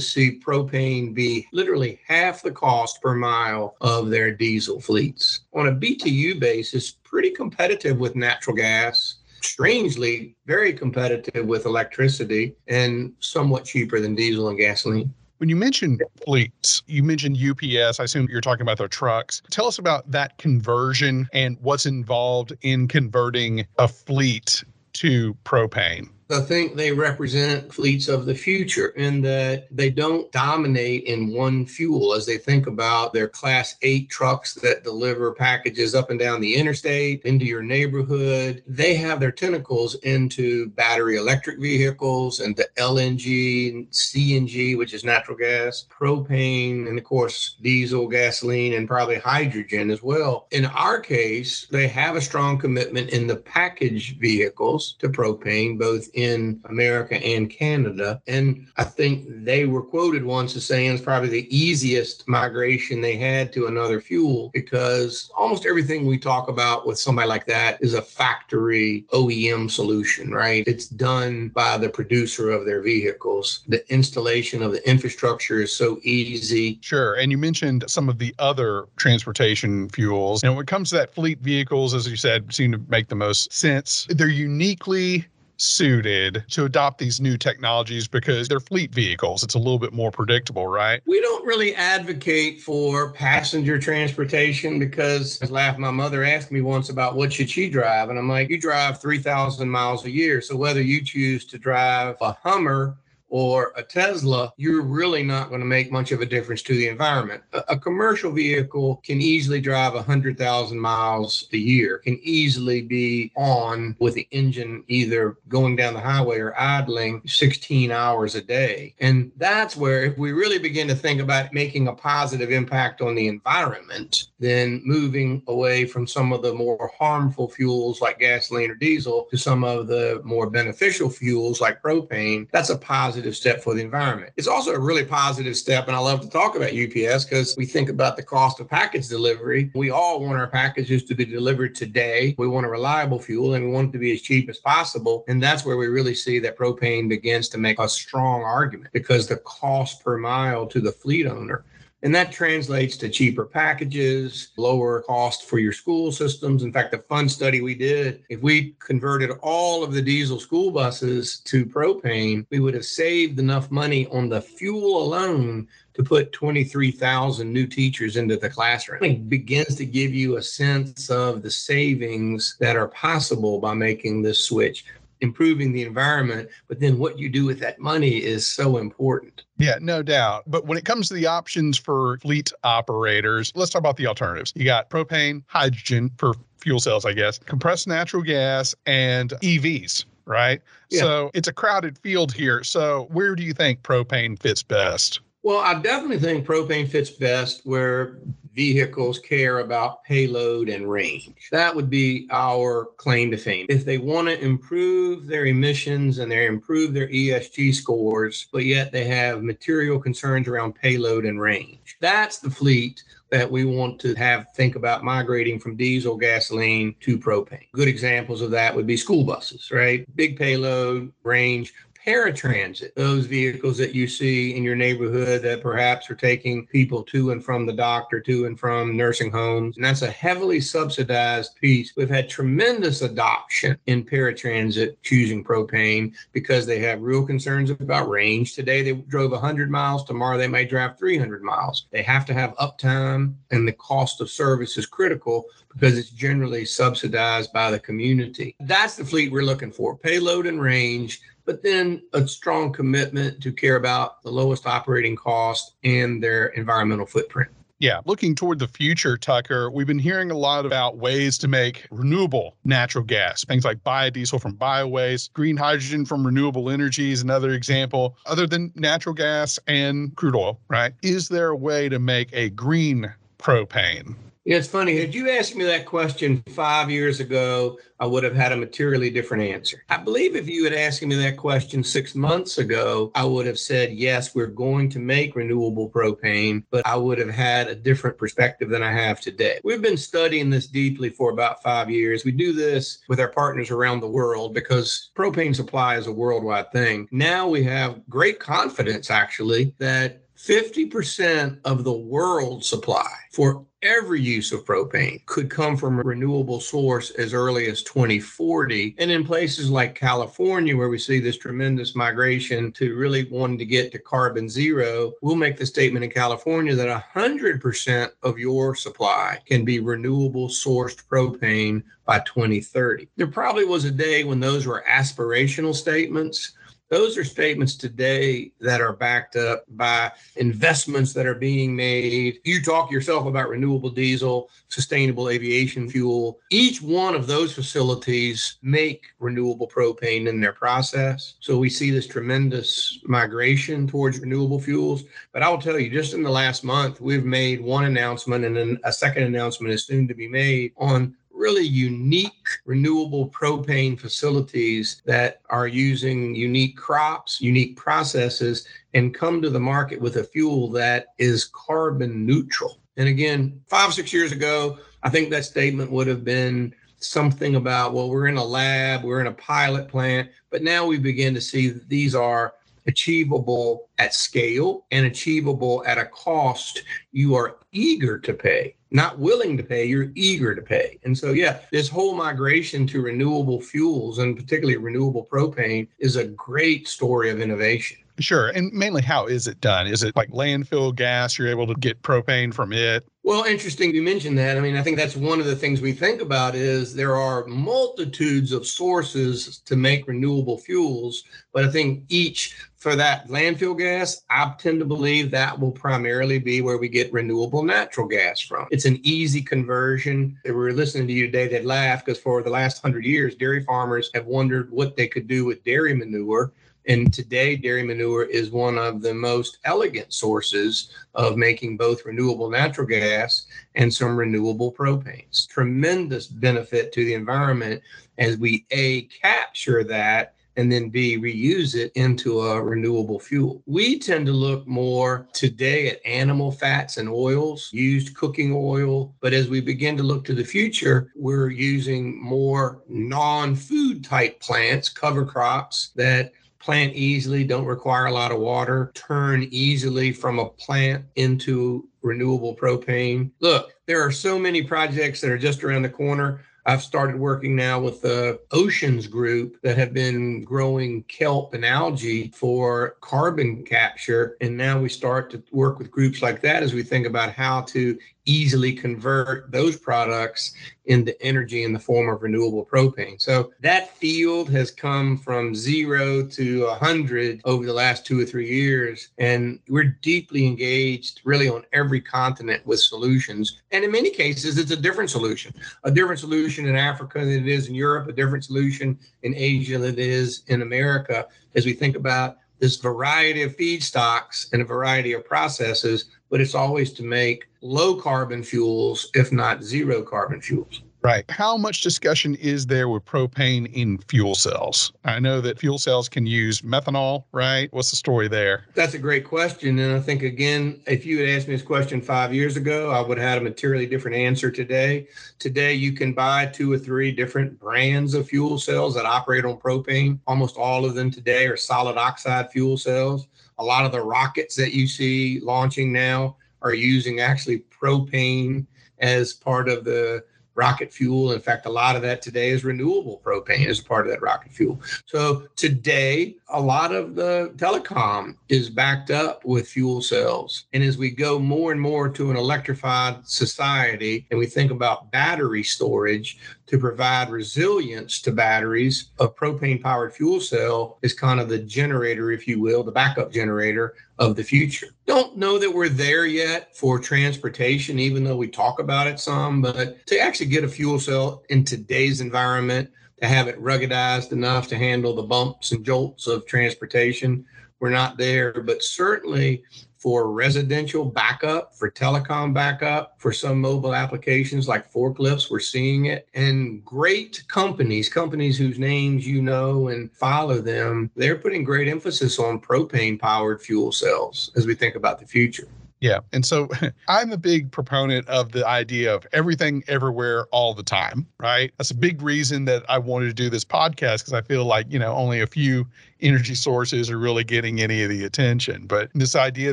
see 0.00 0.38
propane 0.38 1.12
be 1.12 1.48
literally 1.52 1.98
half 2.06 2.42
the 2.42 2.52
cost 2.52 3.02
per 3.02 3.14
mile 3.14 3.76
of 3.80 4.10
their 4.10 4.30
diesel 4.30 4.80
fleets. 4.80 5.40
On 5.52 5.66
a 5.66 5.72
btu 5.72 6.38
basis 6.38 6.92
pretty 6.92 7.30
competitive 7.30 7.98
with 7.98 8.14
natural 8.14 8.54
gas 8.54 9.16
strangely 9.42 10.36
very 10.46 10.72
competitive 10.72 11.44
with 11.44 11.66
electricity 11.66 12.54
and 12.68 13.12
somewhat 13.18 13.64
cheaper 13.64 14.00
than 14.00 14.14
diesel 14.14 14.48
and 14.48 14.58
gasoline 14.58 15.12
when 15.38 15.48
you 15.48 15.56
mentioned 15.56 16.02
fleets, 16.24 16.82
you 16.86 17.02
mentioned 17.02 17.36
UPS. 17.36 18.00
I 18.00 18.04
assume 18.04 18.26
you're 18.30 18.40
talking 18.40 18.62
about 18.62 18.78
their 18.78 18.88
trucks. 18.88 19.42
Tell 19.50 19.66
us 19.66 19.78
about 19.78 20.10
that 20.10 20.38
conversion 20.38 21.28
and 21.32 21.58
what's 21.60 21.86
involved 21.86 22.52
in 22.62 22.88
converting 22.88 23.66
a 23.78 23.88
fleet 23.88 24.64
to 24.94 25.34
propane. 25.44 26.08
I 26.28 26.40
think 26.40 26.74
they 26.74 26.90
represent 26.90 27.72
fleets 27.72 28.08
of 28.08 28.26
the 28.26 28.34
future 28.34 28.88
in 28.88 29.20
that 29.22 29.68
they 29.70 29.90
don't 29.90 30.30
dominate 30.32 31.04
in 31.04 31.32
one 31.32 31.64
fuel 31.64 32.14
as 32.14 32.26
they 32.26 32.36
think 32.36 32.66
about 32.66 33.12
their 33.12 33.28
class 33.28 33.76
eight 33.82 34.10
trucks 34.10 34.54
that 34.54 34.82
deliver 34.82 35.32
packages 35.32 35.94
up 35.94 36.10
and 36.10 36.18
down 36.18 36.40
the 36.40 36.56
interstate 36.56 37.22
into 37.24 37.44
your 37.44 37.62
neighborhood. 37.62 38.64
They 38.66 38.96
have 38.96 39.20
their 39.20 39.30
tentacles 39.30 39.94
into 39.96 40.70
battery 40.70 41.16
electric 41.16 41.60
vehicles 41.60 42.40
and 42.40 42.56
the 42.56 42.68
LNG, 42.76 43.88
CNG, 43.90 44.76
which 44.76 44.94
is 44.94 45.04
natural 45.04 45.38
gas, 45.38 45.86
propane, 45.88 46.88
and 46.88 46.98
of 46.98 47.04
course, 47.04 47.56
diesel, 47.62 48.08
gasoline, 48.08 48.74
and 48.74 48.88
probably 48.88 49.18
hydrogen 49.18 49.90
as 49.90 50.02
well. 50.02 50.48
In 50.50 50.66
our 50.66 50.98
case, 50.98 51.68
they 51.70 51.86
have 51.86 52.16
a 52.16 52.20
strong 52.20 52.58
commitment 52.58 53.10
in 53.10 53.28
the 53.28 53.36
package 53.36 54.18
vehicles 54.18 54.96
to 54.98 55.08
propane, 55.08 55.78
both 55.78 56.08
in 56.16 56.60
America 56.64 57.14
and 57.24 57.48
Canada. 57.48 58.20
And 58.26 58.66
I 58.76 58.84
think 58.84 59.26
they 59.28 59.66
were 59.66 59.82
quoted 59.82 60.24
once 60.24 60.56
as 60.56 60.66
saying 60.66 60.92
it's 60.92 61.02
probably 61.02 61.28
the 61.28 61.56
easiest 61.56 62.26
migration 62.26 63.00
they 63.00 63.16
had 63.16 63.52
to 63.52 63.66
another 63.66 64.00
fuel 64.00 64.50
because 64.52 65.30
almost 65.36 65.66
everything 65.66 66.06
we 66.06 66.18
talk 66.18 66.48
about 66.48 66.86
with 66.86 66.98
somebody 66.98 67.28
like 67.28 67.46
that 67.46 67.80
is 67.82 67.94
a 67.94 68.02
factory 68.02 69.04
OEM 69.12 69.70
solution, 69.70 70.32
right? 70.32 70.66
It's 70.66 70.88
done 70.88 71.48
by 71.48 71.76
the 71.76 71.90
producer 71.90 72.50
of 72.50 72.64
their 72.64 72.82
vehicles. 72.82 73.62
The 73.68 73.88
installation 73.92 74.62
of 74.62 74.72
the 74.72 74.88
infrastructure 74.88 75.60
is 75.60 75.76
so 75.76 76.00
easy. 76.02 76.78
Sure. 76.80 77.14
And 77.14 77.30
you 77.30 77.38
mentioned 77.38 77.84
some 77.88 78.08
of 78.08 78.18
the 78.18 78.34
other 78.38 78.86
transportation 78.96 79.90
fuels. 79.90 80.42
And 80.42 80.54
when 80.54 80.62
it 80.62 80.68
comes 80.68 80.88
to 80.90 80.96
that 80.96 81.14
fleet 81.14 81.40
vehicles, 81.40 81.92
as 81.92 82.08
you 82.08 82.16
said, 82.16 82.52
seem 82.54 82.72
to 82.72 82.80
make 82.88 83.08
the 83.08 83.14
most 83.14 83.52
sense. 83.52 84.06
They're 84.08 84.28
uniquely 84.28 85.26
suited 85.56 86.44
to 86.50 86.64
adopt 86.64 86.98
these 86.98 87.20
new 87.20 87.36
technologies 87.36 88.08
because 88.08 88.48
they're 88.48 88.60
fleet 88.60 88.94
vehicles. 88.94 89.42
It's 89.42 89.54
a 89.54 89.58
little 89.58 89.78
bit 89.78 89.92
more 89.92 90.10
predictable, 90.10 90.66
right? 90.66 91.02
We 91.06 91.20
don't 91.20 91.44
really 91.46 91.74
advocate 91.74 92.60
for 92.60 93.12
passenger 93.12 93.78
transportation 93.78 94.78
because 94.78 95.42
I 95.42 95.46
laugh. 95.46 95.78
My 95.78 95.90
mother 95.90 96.24
asked 96.24 96.50
me 96.52 96.60
once 96.60 96.88
about 96.88 97.16
what 97.16 97.32
should 97.32 97.50
she 97.50 97.68
drive, 97.68 98.10
and 98.10 98.18
I'm 98.18 98.28
like, 98.28 98.50
you 98.50 98.60
drive 98.60 99.00
3,000 99.00 99.68
miles 99.68 100.04
a 100.04 100.10
year. 100.10 100.40
So 100.40 100.56
whether 100.56 100.82
you 100.82 101.04
choose 101.04 101.44
to 101.46 101.58
drive 101.58 102.16
a 102.20 102.32
Hummer 102.32 102.96
or 103.28 103.72
a 103.76 103.82
Tesla, 103.82 104.52
you're 104.56 104.82
really 104.82 105.22
not 105.22 105.48
going 105.48 105.60
to 105.60 105.66
make 105.66 105.90
much 105.90 106.12
of 106.12 106.20
a 106.20 106.26
difference 106.26 106.62
to 106.62 106.74
the 106.74 106.88
environment. 106.88 107.42
A, 107.52 107.64
a 107.70 107.78
commercial 107.78 108.32
vehicle 108.32 108.96
can 109.04 109.20
easily 109.20 109.60
drive 109.60 109.94
100,000 109.94 110.78
miles 110.78 111.48
a 111.52 111.56
year, 111.56 111.98
can 111.98 112.18
easily 112.22 112.82
be 112.82 113.32
on 113.36 113.96
with 113.98 114.14
the 114.14 114.28
engine 114.30 114.84
either 114.88 115.36
going 115.48 115.76
down 115.76 115.94
the 115.94 116.00
highway 116.00 116.38
or 116.38 116.58
idling 116.58 117.22
16 117.26 117.90
hours 117.90 118.34
a 118.34 118.42
day. 118.42 118.94
And 119.00 119.32
that's 119.36 119.76
where, 119.76 120.04
if 120.04 120.18
we 120.18 120.32
really 120.32 120.58
begin 120.58 120.88
to 120.88 120.94
think 120.94 121.20
about 121.20 121.52
making 121.52 121.88
a 121.88 121.94
positive 121.94 122.50
impact 122.50 123.00
on 123.00 123.14
the 123.14 123.28
environment, 123.28 124.28
then 124.38 124.82
moving 124.84 125.42
away 125.48 125.86
from 125.86 126.06
some 126.06 126.32
of 126.32 126.42
the 126.42 126.52
more 126.52 126.90
harmful 126.98 127.48
fuels 127.48 128.00
like 128.00 128.18
gasoline 128.18 128.70
or 128.70 128.74
diesel 128.74 129.26
to 129.30 129.36
some 129.36 129.64
of 129.64 129.86
the 129.86 130.20
more 130.24 130.48
beneficial 130.48 131.08
fuels 131.08 131.60
like 131.60 131.82
propane, 131.82 132.48
that's 132.50 132.70
a 132.70 132.78
positive 133.16 133.34
step 133.34 133.62
for 133.62 133.72
the 133.72 133.80
environment. 133.80 134.30
It's 134.36 134.46
also 134.46 134.74
a 134.74 134.78
really 134.78 135.04
positive 135.04 135.56
step. 135.56 135.86
And 135.86 135.96
I 135.96 136.00
love 136.00 136.20
to 136.20 136.28
talk 136.28 136.54
about 136.54 136.74
UPS 136.74 137.24
because 137.24 137.56
we 137.56 137.64
think 137.64 137.88
about 137.88 138.14
the 138.14 138.22
cost 138.22 138.60
of 138.60 138.68
package 138.68 139.08
delivery. 139.08 139.70
We 139.74 139.88
all 139.88 140.20
want 140.20 140.38
our 140.38 140.48
packages 140.48 141.02
to 141.04 141.14
be 141.14 141.24
delivered 141.24 141.74
today. 141.74 142.34
We 142.36 142.46
want 142.46 142.66
a 142.66 142.68
reliable 142.68 143.18
fuel 143.18 143.54
and 143.54 143.64
we 143.64 143.70
want 143.70 143.88
it 143.88 143.92
to 143.92 143.98
be 143.98 144.12
as 144.12 144.20
cheap 144.20 144.50
as 144.50 144.58
possible. 144.58 145.24
And 145.28 145.42
that's 145.42 145.64
where 145.64 145.78
we 145.78 145.86
really 145.86 146.14
see 146.14 146.38
that 146.40 146.58
propane 146.58 147.08
begins 147.08 147.48
to 147.50 147.58
make 147.58 147.78
a 147.78 147.88
strong 147.88 148.42
argument 148.42 148.92
because 148.92 149.26
the 149.26 149.38
cost 149.38 150.04
per 150.04 150.18
mile 150.18 150.66
to 150.66 150.82
the 150.82 150.92
fleet 150.92 151.26
owner 151.26 151.64
and 152.02 152.14
that 152.14 152.30
translates 152.30 152.96
to 152.98 153.08
cheaper 153.08 153.46
packages, 153.46 154.52
lower 154.56 155.02
cost 155.02 155.48
for 155.48 155.58
your 155.58 155.72
school 155.72 156.12
systems. 156.12 156.62
In 156.62 156.72
fact, 156.72 156.92
the 156.92 156.98
fun 156.98 157.28
study 157.28 157.62
we 157.62 157.74
did, 157.74 158.22
if 158.28 158.40
we 158.42 158.76
converted 158.78 159.30
all 159.40 159.82
of 159.82 159.92
the 159.92 160.02
diesel 160.02 160.38
school 160.38 160.70
buses 160.70 161.40
to 161.40 161.64
propane, 161.64 162.46
we 162.50 162.60
would 162.60 162.74
have 162.74 162.84
saved 162.84 163.38
enough 163.38 163.70
money 163.70 164.06
on 164.08 164.28
the 164.28 164.40
fuel 164.40 165.02
alone 165.02 165.66
to 165.94 166.02
put 166.02 166.32
23,000 166.32 167.50
new 167.50 167.66
teachers 167.66 168.16
into 168.16 168.36
the 168.36 168.50
classroom. 168.50 169.02
It 169.02 169.30
begins 169.30 169.74
to 169.76 169.86
give 169.86 170.12
you 170.14 170.36
a 170.36 170.42
sense 170.42 171.08
of 171.08 171.42
the 171.42 171.50
savings 171.50 172.56
that 172.60 172.76
are 172.76 172.88
possible 172.88 173.58
by 173.58 173.72
making 173.72 174.20
this 174.20 174.44
switch 174.44 174.84
improving 175.20 175.72
the 175.72 175.82
environment, 175.82 176.48
but 176.68 176.80
then 176.80 176.98
what 176.98 177.18
you 177.18 177.28
do 177.28 177.44
with 177.44 177.58
that 177.60 177.78
money 177.78 178.16
is 178.22 178.46
so 178.46 178.76
important. 178.76 179.42
Yeah, 179.58 179.78
no 179.80 180.02
doubt. 180.02 180.44
But 180.46 180.66
when 180.66 180.76
it 180.76 180.84
comes 180.84 181.08
to 181.08 181.14
the 181.14 181.26
options 181.26 181.78
for 181.78 182.18
fleet 182.18 182.52
operators, 182.64 183.52
let's 183.54 183.70
talk 183.70 183.80
about 183.80 183.96
the 183.96 184.06
alternatives. 184.06 184.52
You 184.54 184.64
got 184.64 184.90
propane, 184.90 185.42
hydrogen 185.46 186.10
for 186.18 186.34
fuel 186.58 186.80
cells, 186.80 187.04
I 187.04 187.12
guess, 187.12 187.38
compressed 187.38 187.86
natural 187.86 188.22
gas, 188.22 188.74
and 188.86 189.30
EVs, 189.42 190.04
right? 190.24 190.60
Yeah. 190.90 191.00
So 191.00 191.30
it's 191.34 191.48
a 191.48 191.52
crowded 191.52 191.98
field 191.98 192.32
here. 192.32 192.62
So 192.64 193.06
where 193.10 193.34
do 193.34 193.42
you 193.42 193.52
think 193.52 193.82
propane 193.82 194.40
fits 194.40 194.62
best? 194.62 195.20
Well, 195.46 195.60
I 195.60 195.80
definitely 195.80 196.18
think 196.18 196.44
propane 196.44 196.88
fits 196.88 197.08
best 197.08 197.60
where 197.62 198.18
vehicles 198.52 199.20
care 199.20 199.60
about 199.60 200.02
payload 200.02 200.68
and 200.68 200.90
range. 200.90 201.50
That 201.52 201.72
would 201.72 201.88
be 201.88 202.26
our 202.32 202.86
claim 202.96 203.30
to 203.30 203.36
fame. 203.36 203.66
If 203.68 203.84
they 203.84 203.98
want 203.98 204.26
to 204.26 204.44
improve 204.44 205.28
their 205.28 205.46
emissions 205.46 206.18
and 206.18 206.32
they 206.32 206.46
improve 206.46 206.94
their 206.94 207.06
ESG 207.06 207.76
scores, 207.76 208.48
but 208.52 208.64
yet 208.64 208.90
they 208.90 209.04
have 209.04 209.44
material 209.44 210.00
concerns 210.00 210.48
around 210.48 210.74
payload 210.74 211.24
and 211.24 211.40
range, 211.40 211.96
that's 212.00 212.40
the 212.40 212.50
fleet 212.50 213.04
that 213.30 213.48
we 213.48 213.64
want 213.64 214.00
to 214.00 214.14
have 214.14 214.52
think 214.56 214.74
about 214.74 215.04
migrating 215.04 215.60
from 215.60 215.76
diesel 215.76 216.16
gasoline 216.16 216.92
to 217.02 217.16
propane. 217.18 217.70
Good 217.72 217.86
examples 217.86 218.40
of 218.40 218.50
that 218.50 218.74
would 218.74 218.86
be 218.86 218.96
school 218.96 219.22
buses, 219.22 219.70
right? 219.70 220.04
Big 220.16 220.36
payload, 220.36 221.12
range, 221.22 221.72
paratransit, 222.06 222.94
those 222.94 223.26
vehicles 223.26 223.76
that 223.78 223.94
you 223.94 224.06
see 224.06 224.56
in 224.56 224.62
your 224.62 224.76
neighborhood 224.76 225.42
that 225.42 225.60
perhaps 225.60 226.08
are 226.08 226.14
taking 226.14 226.66
people 226.66 227.02
to 227.02 227.32
and 227.32 227.44
from 227.44 227.66
the 227.66 227.72
doctor, 227.72 228.20
to 228.20 228.46
and 228.46 228.58
from 228.58 228.96
nursing 228.96 229.30
homes. 229.30 229.76
And 229.76 229.84
that's 229.84 230.02
a 230.02 230.10
heavily 230.10 230.60
subsidized 230.60 231.56
piece. 231.56 231.94
We've 231.96 232.08
had 232.08 232.28
tremendous 232.28 233.02
adoption 233.02 233.76
in 233.86 234.04
paratransit 234.04 234.96
choosing 235.02 235.42
propane 235.42 236.14
because 236.32 236.64
they 236.64 236.78
have 236.80 237.02
real 237.02 237.26
concerns 237.26 237.70
about 237.70 238.08
range. 238.08 238.54
Today 238.54 238.82
they 238.82 238.92
drove 238.92 239.32
100 239.32 239.68
miles, 239.68 240.04
tomorrow 240.04 240.38
they 240.38 240.48
may 240.48 240.64
drive 240.64 240.96
300 240.98 241.42
miles. 241.42 241.86
They 241.90 242.02
have 242.02 242.24
to 242.26 242.34
have 242.34 242.56
uptime, 242.56 243.34
and 243.50 243.66
the 243.66 243.72
cost 243.72 244.20
of 244.20 244.30
service 244.30 244.78
is 244.78 244.86
critical 244.86 245.46
because 245.72 245.98
it's 245.98 246.10
generally 246.10 246.64
subsidized 246.64 247.52
by 247.52 247.70
the 247.70 247.78
community. 247.78 248.54
That's 248.60 248.96
the 248.96 249.04
fleet 249.04 249.30
we're 249.30 249.42
looking 249.42 249.72
for 249.72 249.96
payload 249.96 250.46
and 250.46 250.60
range 250.60 251.20
but 251.46 251.62
then 251.62 252.02
a 252.12 252.26
strong 252.28 252.72
commitment 252.72 253.40
to 253.42 253.52
care 253.52 253.76
about 253.76 254.22
the 254.22 254.30
lowest 254.30 254.66
operating 254.66 255.16
cost 255.16 255.76
and 255.84 256.22
their 256.22 256.48
environmental 256.48 257.06
footprint. 257.06 257.50
Yeah, 257.78 258.00
looking 258.06 258.34
toward 258.34 258.58
the 258.58 258.68
future, 258.68 259.18
Tucker, 259.18 259.70
we've 259.70 259.86
been 259.86 259.98
hearing 259.98 260.30
a 260.30 260.36
lot 260.36 260.64
about 260.64 260.96
ways 260.96 261.36
to 261.38 261.48
make 261.48 261.86
renewable 261.90 262.56
natural 262.64 263.04
gas, 263.04 263.44
things 263.44 263.66
like 263.66 263.84
biodiesel 263.84 264.40
from 264.40 264.54
biowaste, 264.54 265.30
green 265.34 265.58
hydrogen 265.58 266.06
from 266.06 266.24
renewable 266.24 266.70
energy 266.70 267.12
is 267.12 267.20
another 267.20 267.50
example, 267.50 268.16
other 268.24 268.46
than 268.46 268.72
natural 268.76 269.14
gas 269.14 269.58
and 269.66 270.16
crude 270.16 270.34
oil, 270.34 270.58
right? 270.68 270.94
Is 271.02 271.28
there 271.28 271.48
a 271.48 271.56
way 271.56 271.90
to 271.90 271.98
make 271.98 272.30
a 272.32 272.48
green 272.48 273.12
propane? 273.38 274.16
It's 274.54 274.68
funny. 274.68 274.96
Had 274.96 275.14
you 275.14 275.28
asked 275.28 275.56
me 275.56 275.64
that 275.64 275.86
question 275.86 276.42
five 276.50 276.88
years 276.88 277.18
ago, 277.18 277.78
I 277.98 278.06
would 278.06 278.22
have 278.22 278.36
had 278.36 278.52
a 278.52 278.56
materially 278.56 279.10
different 279.10 279.42
answer. 279.42 279.82
I 279.88 279.96
believe 279.96 280.36
if 280.36 280.48
you 280.48 280.62
had 280.64 280.72
asked 280.72 281.02
me 281.02 281.16
that 281.16 281.36
question 281.36 281.82
six 281.82 282.14
months 282.14 282.58
ago, 282.58 283.10
I 283.14 283.24
would 283.24 283.46
have 283.46 283.58
said, 283.58 283.92
yes, 283.92 284.34
we're 284.34 284.46
going 284.46 284.88
to 284.90 285.00
make 285.00 285.34
renewable 285.34 285.90
propane, 285.90 286.62
but 286.70 286.86
I 286.86 286.94
would 286.94 287.18
have 287.18 287.30
had 287.30 287.66
a 287.66 287.74
different 287.74 288.18
perspective 288.18 288.68
than 288.68 288.82
I 288.82 288.92
have 288.92 289.20
today. 289.20 289.58
We've 289.64 289.82
been 289.82 289.96
studying 289.96 290.50
this 290.50 290.68
deeply 290.68 291.10
for 291.10 291.30
about 291.30 291.62
five 291.62 291.90
years. 291.90 292.24
We 292.24 292.32
do 292.32 292.52
this 292.52 292.98
with 293.08 293.18
our 293.18 293.30
partners 293.30 293.72
around 293.72 294.00
the 294.00 294.08
world 294.08 294.54
because 294.54 295.10
propane 295.16 295.56
supply 295.56 295.96
is 295.96 296.06
a 296.06 296.12
worldwide 296.12 296.70
thing. 296.70 297.08
Now 297.10 297.48
we 297.48 297.64
have 297.64 298.06
great 298.08 298.38
confidence, 298.38 299.10
actually, 299.10 299.74
that 299.78 300.22
50% 300.36 301.60
of 301.64 301.84
the 301.84 301.92
world 301.92 302.64
supply 302.64 303.10
for 303.32 303.64
every 303.86 304.20
use 304.20 304.52
of 304.52 304.64
propane 304.64 305.24
could 305.26 305.48
come 305.48 305.76
from 305.76 305.98
a 305.98 306.02
renewable 306.02 306.60
source 306.60 307.10
as 307.12 307.32
early 307.32 307.68
as 307.68 307.82
2040. 307.82 308.96
And 308.98 309.10
in 309.10 309.24
places 309.24 309.70
like 309.70 309.94
California, 309.94 310.76
where 310.76 310.88
we 310.88 310.98
see 310.98 311.20
this 311.20 311.38
tremendous 311.38 311.94
migration 311.94 312.72
to 312.72 312.96
really 312.96 313.28
wanting 313.30 313.58
to 313.58 313.64
get 313.64 313.92
to 313.92 313.98
carbon 313.98 314.48
zero, 314.48 315.12
we'll 315.22 315.36
make 315.36 315.56
the 315.56 315.66
statement 315.66 316.04
in 316.04 316.10
California 316.10 316.74
that 316.74 317.04
100% 317.14 318.10
of 318.22 318.38
your 318.38 318.74
supply 318.74 319.38
can 319.46 319.64
be 319.64 319.78
renewable 319.78 320.48
sourced 320.48 321.04
propane 321.06 321.82
by 322.04 322.18
2030. 322.20 323.08
There 323.16 323.26
probably 323.26 323.64
was 323.64 323.84
a 323.84 323.90
day 323.90 324.24
when 324.24 324.40
those 324.40 324.66
were 324.66 324.84
aspirational 324.88 325.74
statements 325.74 326.52
those 326.88 327.18
are 327.18 327.24
statements 327.24 327.74
today 327.74 328.52
that 328.60 328.80
are 328.80 328.92
backed 328.92 329.36
up 329.36 329.64
by 329.70 330.12
investments 330.36 331.12
that 331.14 331.26
are 331.26 331.34
being 331.34 331.74
made. 331.74 332.38
You 332.44 332.62
talk 332.62 332.90
yourself 332.90 333.26
about 333.26 333.48
renewable 333.48 333.90
diesel, 333.90 334.50
sustainable 334.68 335.28
aviation 335.28 335.88
fuel. 335.88 336.38
Each 336.50 336.80
one 336.80 337.14
of 337.14 337.26
those 337.26 337.52
facilities 337.52 338.58
make 338.62 339.06
renewable 339.18 339.68
propane 339.68 340.28
in 340.28 340.40
their 340.40 340.52
process. 340.52 341.34
So 341.40 341.58
we 341.58 341.70
see 341.70 341.90
this 341.90 342.06
tremendous 342.06 343.00
migration 343.04 343.88
towards 343.88 344.20
renewable 344.20 344.60
fuels. 344.60 345.04
But 345.32 345.42
I 345.42 345.48
will 345.48 345.60
tell 345.60 345.78
you, 345.78 345.90
just 345.90 346.14
in 346.14 346.22
the 346.22 346.30
last 346.30 346.62
month, 346.62 347.00
we've 347.00 347.24
made 347.24 347.60
one 347.60 347.84
announcement 347.84 348.44
and 348.44 348.56
then 348.56 348.78
a 348.84 348.92
second 348.92 349.24
announcement 349.24 349.74
is 349.74 349.84
soon 349.84 350.06
to 350.06 350.14
be 350.14 350.28
made 350.28 350.72
on 350.76 351.16
really 351.36 351.64
unique 351.64 352.32
renewable 352.64 353.28
propane 353.28 353.98
facilities 353.98 355.02
that 355.04 355.40
are 355.50 355.68
using 355.68 356.34
unique 356.34 356.76
crops, 356.76 357.40
unique 357.40 357.76
processes, 357.76 358.66
and 358.94 359.14
come 359.14 359.42
to 359.42 359.50
the 359.50 359.60
market 359.60 360.00
with 360.00 360.16
a 360.16 360.24
fuel 360.24 360.70
that 360.70 361.08
is 361.18 361.44
carbon 361.44 362.24
neutral. 362.26 362.78
And 362.96 363.08
again, 363.08 363.60
five, 363.68 363.92
six 363.92 364.12
years 364.12 364.32
ago, 364.32 364.78
I 365.02 365.10
think 365.10 365.30
that 365.30 365.44
statement 365.44 365.90
would 365.90 366.06
have 366.06 366.24
been 366.24 366.74
something 366.98 367.56
about, 367.56 367.92
well, 367.92 368.08
we're 368.08 368.26
in 368.26 368.38
a 368.38 368.44
lab, 368.44 369.04
we're 369.04 369.20
in 369.20 369.26
a 369.26 369.32
pilot 369.32 369.88
plant, 369.88 370.30
but 370.50 370.62
now 370.62 370.86
we 370.86 370.98
begin 370.98 371.34
to 371.34 371.40
see 371.40 371.68
that 371.68 371.88
these 371.88 372.14
are 372.14 372.54
achievable 372.86 373.88
at 373.98 374.14
scale 374.14 374.86
and 374.90 375.06
achievable 375.06 375.82
at 375.86 375.98
a 375.98 376.06
cost 376.06 376.82
you 377.12 377.34
are 377.34 377.58
eager 377.72 378.18
to 378.18 378.32
pay 378.32 378.76
not 378.90 379.18
willing 379.18 379.56
to 379.56 379.62
pay, 379.62 379.84
you're 379.84 380.10
eager 380.14 380.54
to 380.54 380.62
pay. 380.62 380.98
And 381.04 381.16
so, 381.16 381.32
yeah, 381.32 381.58
this 381.72 381.88
whole 381.88 382.14
migration 382.14 382.86
to 382.88 383.02
renewable 383.02 383.60
fuels 383.60 384.18
and 384.18 384.36
particularly 384.36 384.76
renewable 384.76 385.26
propane 385.30 385.88
is 385.98 386.16
a 386.16 386.24
great 386.28 386.88
story 386.88 387.30
of 387.30 387.40
innovation. 387.40 387.98
Sure. 388.18 388.48
And 388.48 388.72
mainly, 388.72 389.02
how 389.02 389.26
is 389.26 389.46
it 389.46 389.60
done? 389.60 389.86
Is 389.86 390.02
it 390.02 390.16
like 390.16 390.30
landfill 390.30 390.94
gas? 390.94 391.38
You're 391.38 391.48
able 391.48 391.66
to 391.66 391.74
get 391.74 392.00
propane 392.00 392.54
from 392.54 392.72
it? 392.72 393.06
Well, 393.24 393.44
interesting 393.44 393.94
you 393.94 394.02
mentioned 394.02 394.38
that. 394.38 394.56
I 394.56 394.60
mean, 394.60 394.76
I 394.76 394.82
think 394.82 394.96
that's 394.96 395.16
one 395.16 395.38
of 395.38 395.44
the 395.44 395.56
things 395.56 395.82
we 395.82 395.92
think 395.92 396.22
about 396.22 396.54
is 396.54 396.94
there 396.94 397.16
are 397.16 397.44
multitudes 397.46 398.52
of 398.52 398.66
sources 398.66 399.58
to 399.66 399.76
make 399.76 400.08
renewable 400.08 400.56
fuels, 400.56 401.24
but 401.52 401.64
I 401.64 401.68
think 401.68 402.04
each 402.08 402.56
for 402.86 402.94
that 402.94 403.26
landfill 403.26 403.76
gas, 403.76 404.22
I 404.30 404.54
tend 404.60 404.78
to 404.78 404.84
believe 404.84 405.32
that 405.32 405.58
will 405.58 405.72
primarily 405.72 406.38
be 406.38 406.60
where 406.60 406.78
we 406.78 406.88
get 406.88 407.12
renewable 407.12 407.64
natural 407.64 408.06
gas 408.06 408.38
from. 408.38 408.68
It's 408.70 408.84
an 408.84 409.00
easy 409.02 409.42
conversion. 409.42 410.38
We 410.44 410.52
were 410.52 410.72
listening 410.72 411.08
to 411.08 411.12
you 411.12 411.26
today, 411.26 411.48
they'd 411.48 411.64
laugh 411.64 412.04
because 412.04 412.20
for 412.20 412.44
the 412.44 412.50
last 412.50 412.80
hundred 412.80 413.04
years, 413.04 413.34
dairy 413.34 413.64
farmers 413.64 414.08
have 414.14 414.26
wondered 414.26 414.70
what 414.70 414.94
they 414.94 415.08
could 415.08 415.26
do 415.26 415.44
with 415.44 415.64
dairy 415.64 415.94
manure. 415.94 416.52
And 416.86 417.12
today, 417.12 417.56
dairy 417.56 417.82
manure 417.82 418.22
is 418.22 418.52
one 418.52 418.78
of 418.78 419.02
the 419.02 419.14
most 419.14 419.58
elegant 419.64 420.12
sources 420.12 420.92
of 421.16 421.36
making 421.36 421.76
both 421.76 422.06
renewable 422.06 422.50
natural 422.50 422.86
gas 422.86 423.46
and 423.74 423.92
some 423.92 424.16
renewable 424.16 424.70
propanes. 424.70 425.48
Tremendous 425.48 426.28
benefit 426.28 426.92
to 426.92 427.04
the 427.04 427.14
environment 427.14 427.82
as 428.18 428.38
we 428.38 428.64
A, 428.70 429.02
capture 429.06 429.82
that 429.82 430.35
and 430.56 430.70
then 430.70 430.88
B, 430.88 431.18
reuse 431.18 431.74
it 431.74 431.92
into 431.94 432.40
a 432.40 432.62
renewable 432.62 433.18
fuel. 433.18 433.62
We 433.66 433.98
tend 433.98 434.26
to 434.26 434.32
look 434.32 434.66
more 434.66 435.28
today 435.32 435.88
at 435.88 436.04
animal 436.06 436.52
fats 436.52 436.96
and 436.96 437.08
oils, 437.08 437.70
used 437.72 438.16
cooking 438.16 438.52
oil. 438.54 439.14
But 439.20 439.32
as 439.32 439.48
we 439.48 439.60
begin 439.60 439.96
to 439.96 440.02
look 440.02 440.24
to 440.26 440.34
the 440.34 440.44
future, 440.44 441.12
we're 441.14 441.50
using 441.50 442.22
more 442.22 442.82
non 442.88 443.54
food 443.54 444.04
type 444.04 444.40
plants, 444.40 444.88
cover 444.88 445.24
crops 445.24 445.90
that 445.96 446.32
plant 446.58 446.94
easily, 446.94 447.44
don't 447.44 447.64
require 447.64 448.06
a 448.06 448.12
lot 448.12 448.32
of 448.32 448.40
water, 448.40 448.90
turn 448.94 449.46
easily 449.52 450.10
from 450.10 450.40
a 450.40 450.48
plant 450.48 451.04
into 451.14 451.88
renewable 452.02 452.56
propane. 452.56 453.30
Look, 453.40 453.72
there 453.86 454.04
are 454.04 454.10
so 454.10 454.36
many 454.38 454.62
projects 454.62 455.20
that 455.20 455.30
are 455.30 455.38
just 455.38 455.62
around 455.62 455.82
the 455.82 455.88
corner. 455.88 456.40
I've 456.68 456.82
started 456.82 457.16
working 457.16 457.54
now 457.54 457.78
with 457.78 458.02
the 458.02 458.40
Oceans 458.50 459.06
Group 459.06 459.60
that 459.62 459.78
have 459.78 459.94
been 459.94 460.42
growing 460.42 461.04
kelp 461.04 461.54
and 461.54 461.64
algae 461.64 462.32
for 462.34 462.96
carbon 463.00 463.64
capture. 463.64 464.36
And 464.40 464.56
now 464.56 464.80
we 464.80 464.88
start 464.88 465.30
to 465.30 465.42
work 465.52 465.78
with 465.78 465.92
groups 465.92 466.22
like 466.22 466.40
that 466.40 466.64
as 466.64 466.74
we 466.74 466.82
think 466.82 467.06
about 467.06 467.32
how 467.32 467.60
to 467.62 467.96
easily 468.26 468.72
convert 468.72 469.50
those 469.50 469.76
products 469.76 470.52
into 470.84 471.20
energy 471.22 471.64
in 471.64 471.72
the 471.72 471.78
form 471.78 472.08
of 472.08 472.22
renewable 472.22 472.64
propane. 472.64 473.20
So 473.20 473.52
that 473.60 473.96
field 473.96 474.50
has 474.50 474.70
come 474.70 475.16
from 475.16 475.54
zero 475.54 476.26
to 476.26 476.66
100 476.66 477.40
over 477.44 477.64
the 477.64 477.72
last 477.72 478.04
two 478.04 478.20
or 478.20 478.24
three 478.24 478.48
years. 478.48 479.08
And 479.18 479.58
we're 479.68 479.96
deeply 480.02 480.46
engaged 480.46 481.22
really 481.24 481.48
on 481.48 481.64
every 481.72 482.00
continent 482.00 482.64
with 482.66 482.80
solutions. 482.80 483.60
And 483.72 483.84
in 483.84 483.90
many 483.90 484.10
cases, 484.10 484.58
it's 484.58 484.70
a 484.70 484.76
different 484.76 485.10
solution, 485.10 485.54
a 485.84 485.90
different 485.90 486.20
solution 486.20 486.66
in 486.66 486.76
Africa 486.76 487.20
than 487.20 487.30
it 487.30 487.48
is 487.48 487.68
in 487.68 487.74
Europe, 487.74 488.08
a 488.08 488.12
different 488.12 488.44
solution 488.44 488.98
in 489.22 489.34
Asia 489.34 489.78
than 489.78 489.94
it 489.94 489.98
is 489.98 490.42
in 490.48 490.62
America 490.62 491.26
as 491.54 491.64
we 491.64 491.72
think 491.72 491.96
about 491.96 492.36
this 492.58 492.76
variety 492.76 493.42
of 493.42 493.56
feedstocks 493.56 494.52
and 494.52 494.62
a 494.62 494.64
variety 494.64 495.12
of 495.12 495.24
processes, 495.24 496.06
but 496.28 496.40
it's 496.40 496.54
always 496.54 496.92
to 496.94 497.02
make 497.02 497.48
low 497.60 498.00
carbon 498.00 498.42
fuels, 498.42 499.10
if 499.14 499.32
not 499.32 499.62
zero 499.62 500.02
carbon 500.02 500.40
fuels. 500.40 500.82
Right. 501.06 501.24
How 501.30 501.56
much 501.56 501.82
discussion 501.82 502.34
is 502.34 502.66
there 502.66 502.88
with 502.88 503.04
propane 503.04 503.72
in 503.72 503.98
fuel 504.08 504.34
cells? 504.34 504.92
I 505.04 505.20
know 505.20 505.40
that 505.40 505.56
fuel 505.56 505.78
cells 505.78 506.08
can 506.08 506.26
use 506.26 506.62
methanol, 506.62 507.22
right? 507.30 507.72
What's 507.72 507.90
the 507.90 507.96
story 507.96 508.26
there? 508.26 508.64
That's 508.74 508.94
a 508.94 508.98
great 508.98 509.24
question. 509.24 509.78
And 509.78 509.94
I 509.94 510.00
think, 510.00 510.24
again, 510.24 510.80
if 510.88 511.06
you 511.06 511.20
had 511.20 511.28
asked 511.28 511.46
me 511.46 511.54
this 511.54 511.62
question 511.62 512.02
five 512.02 512.34
years 512.34 512.56
ago, 512.56 512.90
I 512.90 513.06
would 513.06 513.18
have 513.18 513.28
had 513.28 513.38
a 513.38 513.40
materially 513.40 513.86
different 513.86 514.16
answer 514.16 514.50
today. 514.50 515.06
Today, 515.38 515.74
you 515.74 515.92
can 515.92 516.12
buy 516.12 516.46
two 516.46 516.72
or 516.72 516.78
three 516.78 517.12
different 517.12 517.56
brands 517.60 518.14
of 518.14 518.26
fuel 518.26 518.58
cells 518.58 518.96
that 518.96 519.06
operate 519.06 519.44
on 519.44 519.58
propane. 519.58 520.18
Almost 520.26 520.56
all 520.56 520.84
of 520.84 520.96
them 520.96 521.12
today 521.12 521.46
are 521.46 521.56
solid 521.56 521.96
oxide 521.96 522.50
fuel 522.50 522.76
cells. 522.76 523.28
A 523.58 523.64
lot 523.64 523.84
of 523.84 523.92
the 523.92 524.02
rockets 524.02 524.56
that 524.56 524.72
you 524.72 524.88
see 524.88 525.38
launching 525.38 525.92
now 525.92 526.36
are 526.62 526.74
using 526.74 527.20
actually 527.20 527.60
propane 527.70 528.66
as 528.98 529.32
part 529.34 529.68
of 529.68 529.84
the 529.84 530.24
rocket 530.56 530.92
fuel. 530.92 531.32
In 531.32 531.40
fact, 531.40 531.66
a 531.66 531.70
lot 531.70 531.94
of 531.94 532.02
that 532.02 532.22
today 532.22 532.48
is 532.48 532.64
renewable 532.64 533.20
propane 533.24 533.66
as 533.66 533.80
part 533.80 534.06
of 534.06 534.12
that 534.12 534.22
rocket 534.22 534.52
fuel. 534.52 534.80
So 535.04 535.46
today, 535.54 536.36
a 536.48 536.60
lot 536.60 536.94
of 536.94 537.14
the 537.14 537.52
telecom 537.56 538.36
is 538.48 538.70
backed 538.70 539.10
up 539.10 539.44
with 539.44 539.68
fuel 539.68 540.02
cells. 540.02 540.64
And 540.72 540.82
as 540.82 540.98
we 540.98 541.10
go 541.10 541.38
more 541.38 541.72
and 541.72 541.80
more 541.80 542.08
to 542.08 542.30
an 542.30 542.36
electrified 542.36 543.26
society 543.26 544.26
and 544.30 544.38
we 544.38 544.46
think 544.46 544.70
about 544.70 545.12
battery 545.12 545.62
storage, 545.62 546.38
to 546.66 546.78
provide 546.78 547.30
resilience 547.30 548.20
to 548.20 548.32
batteries, 548.32 549.10
a 549.20 549.28
propane 549.28 549.80
powered 549.80 550.12
fuel 550.12 550.40
cell 550.40 550.98
is 551.02 551.14
kind 551.14 551.38
of 551.38 551.48
the 551.48 551.58
generator, 551.58 552.32
if 552.32 552.48
you 552.48 552.60
will, 552.60 552.82
the 552.82 552.90
backup 552.90 553.32
generator 553.32 553.94
of 554.18 554.36
the 554.36 554.42
future. 554.42 554.88
Don't 555.06 555.36
know 555.36 555.58
that 555.58 555.72
we're 555.72 555.88
there 555.88 556.26
yet 556.26 556.76
for 556.76 556.98
transportation, 556.98 557.98
even 557.98 558.24
though 558.24 558.36
we 558.36 558.48
talk 558.48 558.78
about 558.78 559.06
it 559.06 559.20
some, 559.20 559.60
but 559.60 560.06
to 560.06 560.18
actually 560.18 560.46
get 560.46 560.64
a 560.64 560.68
fuel 560.68 560.98
cell 560.98 561.42
in 561.50 561.64
today's 561.64 562.20
environment, 562.20 562.90
to 563.20 563.28
have 563.28 563.48
it 563.48 563.60
ruggedized 563.62 564.32
enough 564.32 564.68
to 564.68 564.76
handle 564.76 565.14
the 565.14 565.22
bumps 565.22 565.72
and 565.72 565.84
jolts 565.84 566.26
of 566.26 566.46
transportation, 566.46 567.44
we're 567.80 567.90
not 567.90 568.16
there. 568.16 568.62
But 568.62 568.82
certainly 568.82 569.62
for 570.06 570.30
residential 570.30 571.04
backup, 571.04 571.74
for 571.74 571.90
telecom 571.90 572.54
backup, 572.54 573.16
for 573.18 573.32
some 573.32 573.60
mobile 573.60 573.92
applications 573.92 574.68
like 574.68 574.88
forklifts. 574.92 575.50
We're 575.50 575.58
seeing 575.58 576.04
it. 576.04 576.28
And 576.32 576.84
great 576.84 577.42
companies, 577.48 578.08
companies 578.08 578.56
whose 578.56 578.78
names 578.78 579.26
you 579.26 579.42
know 579.42 579.88
and 579.88 580.08
follow 580.12 580.60
them, 580.60 581.10
they're 581.16 581.34
putting 581.34 581.64
great 581.64 581.88
emphasis 581.88 582.38
on 582.38 582.60
propane 582.60 583.18
powered 583.18 583.60
fuel 583.60 583.90
cells 583.90 584.52
as 584.54 584.64
we 584.64 584.76
think 584.76 584.94
about 584.94 585.18
the 585.18 585.26
future. 585.26 585.66
Yeah. 585.98 586.20
And 586.32 586.46
so 586.46 586.68
I'm 587.08 587.32
a 587.32 587.36
big 587.36 587.72
proponent 587.72 588.28
of 588.28 588.52
the 588.52 588.64
idea 588.64 589.12
of 589.12 589.26
everything 589.32 589.82
everywhere 589.88 590.46
all 590.52 590.72
the 590.72 590.84
time, 590.84 591.26
right? 591.40 591.72
That's 591.78 591.90
a 591.90 591.96
big 591.96 592.22
reason 592.22 592.64
that 592.66 592.84
I 592.88 592.98
wanted 592.98 593.26
to 593.26 593.34
do 593.34 593.50
this 593.50 593.64
podcast 593.64 594.18
because 594.18 594.34
I 594.34 594.42
feel 594.42 594.66
like, 594.66 594.86
you 594.88 595.00
know, 595.00 595.12
only 595.14 595.40
a 595.40 595.48
few 595.48 595.88
energy 596.20 596.54
sources 596.54 597.10
are 597.10 597.18
really 597.18 597.44
getting 597.44 597.80
any 597.80 598.02
of 598.02 598.10
the 598.10 598.24
attention. 598.24 598.86
But 598.86 599.10
this 599.14 599.36
idea 599.36 599.72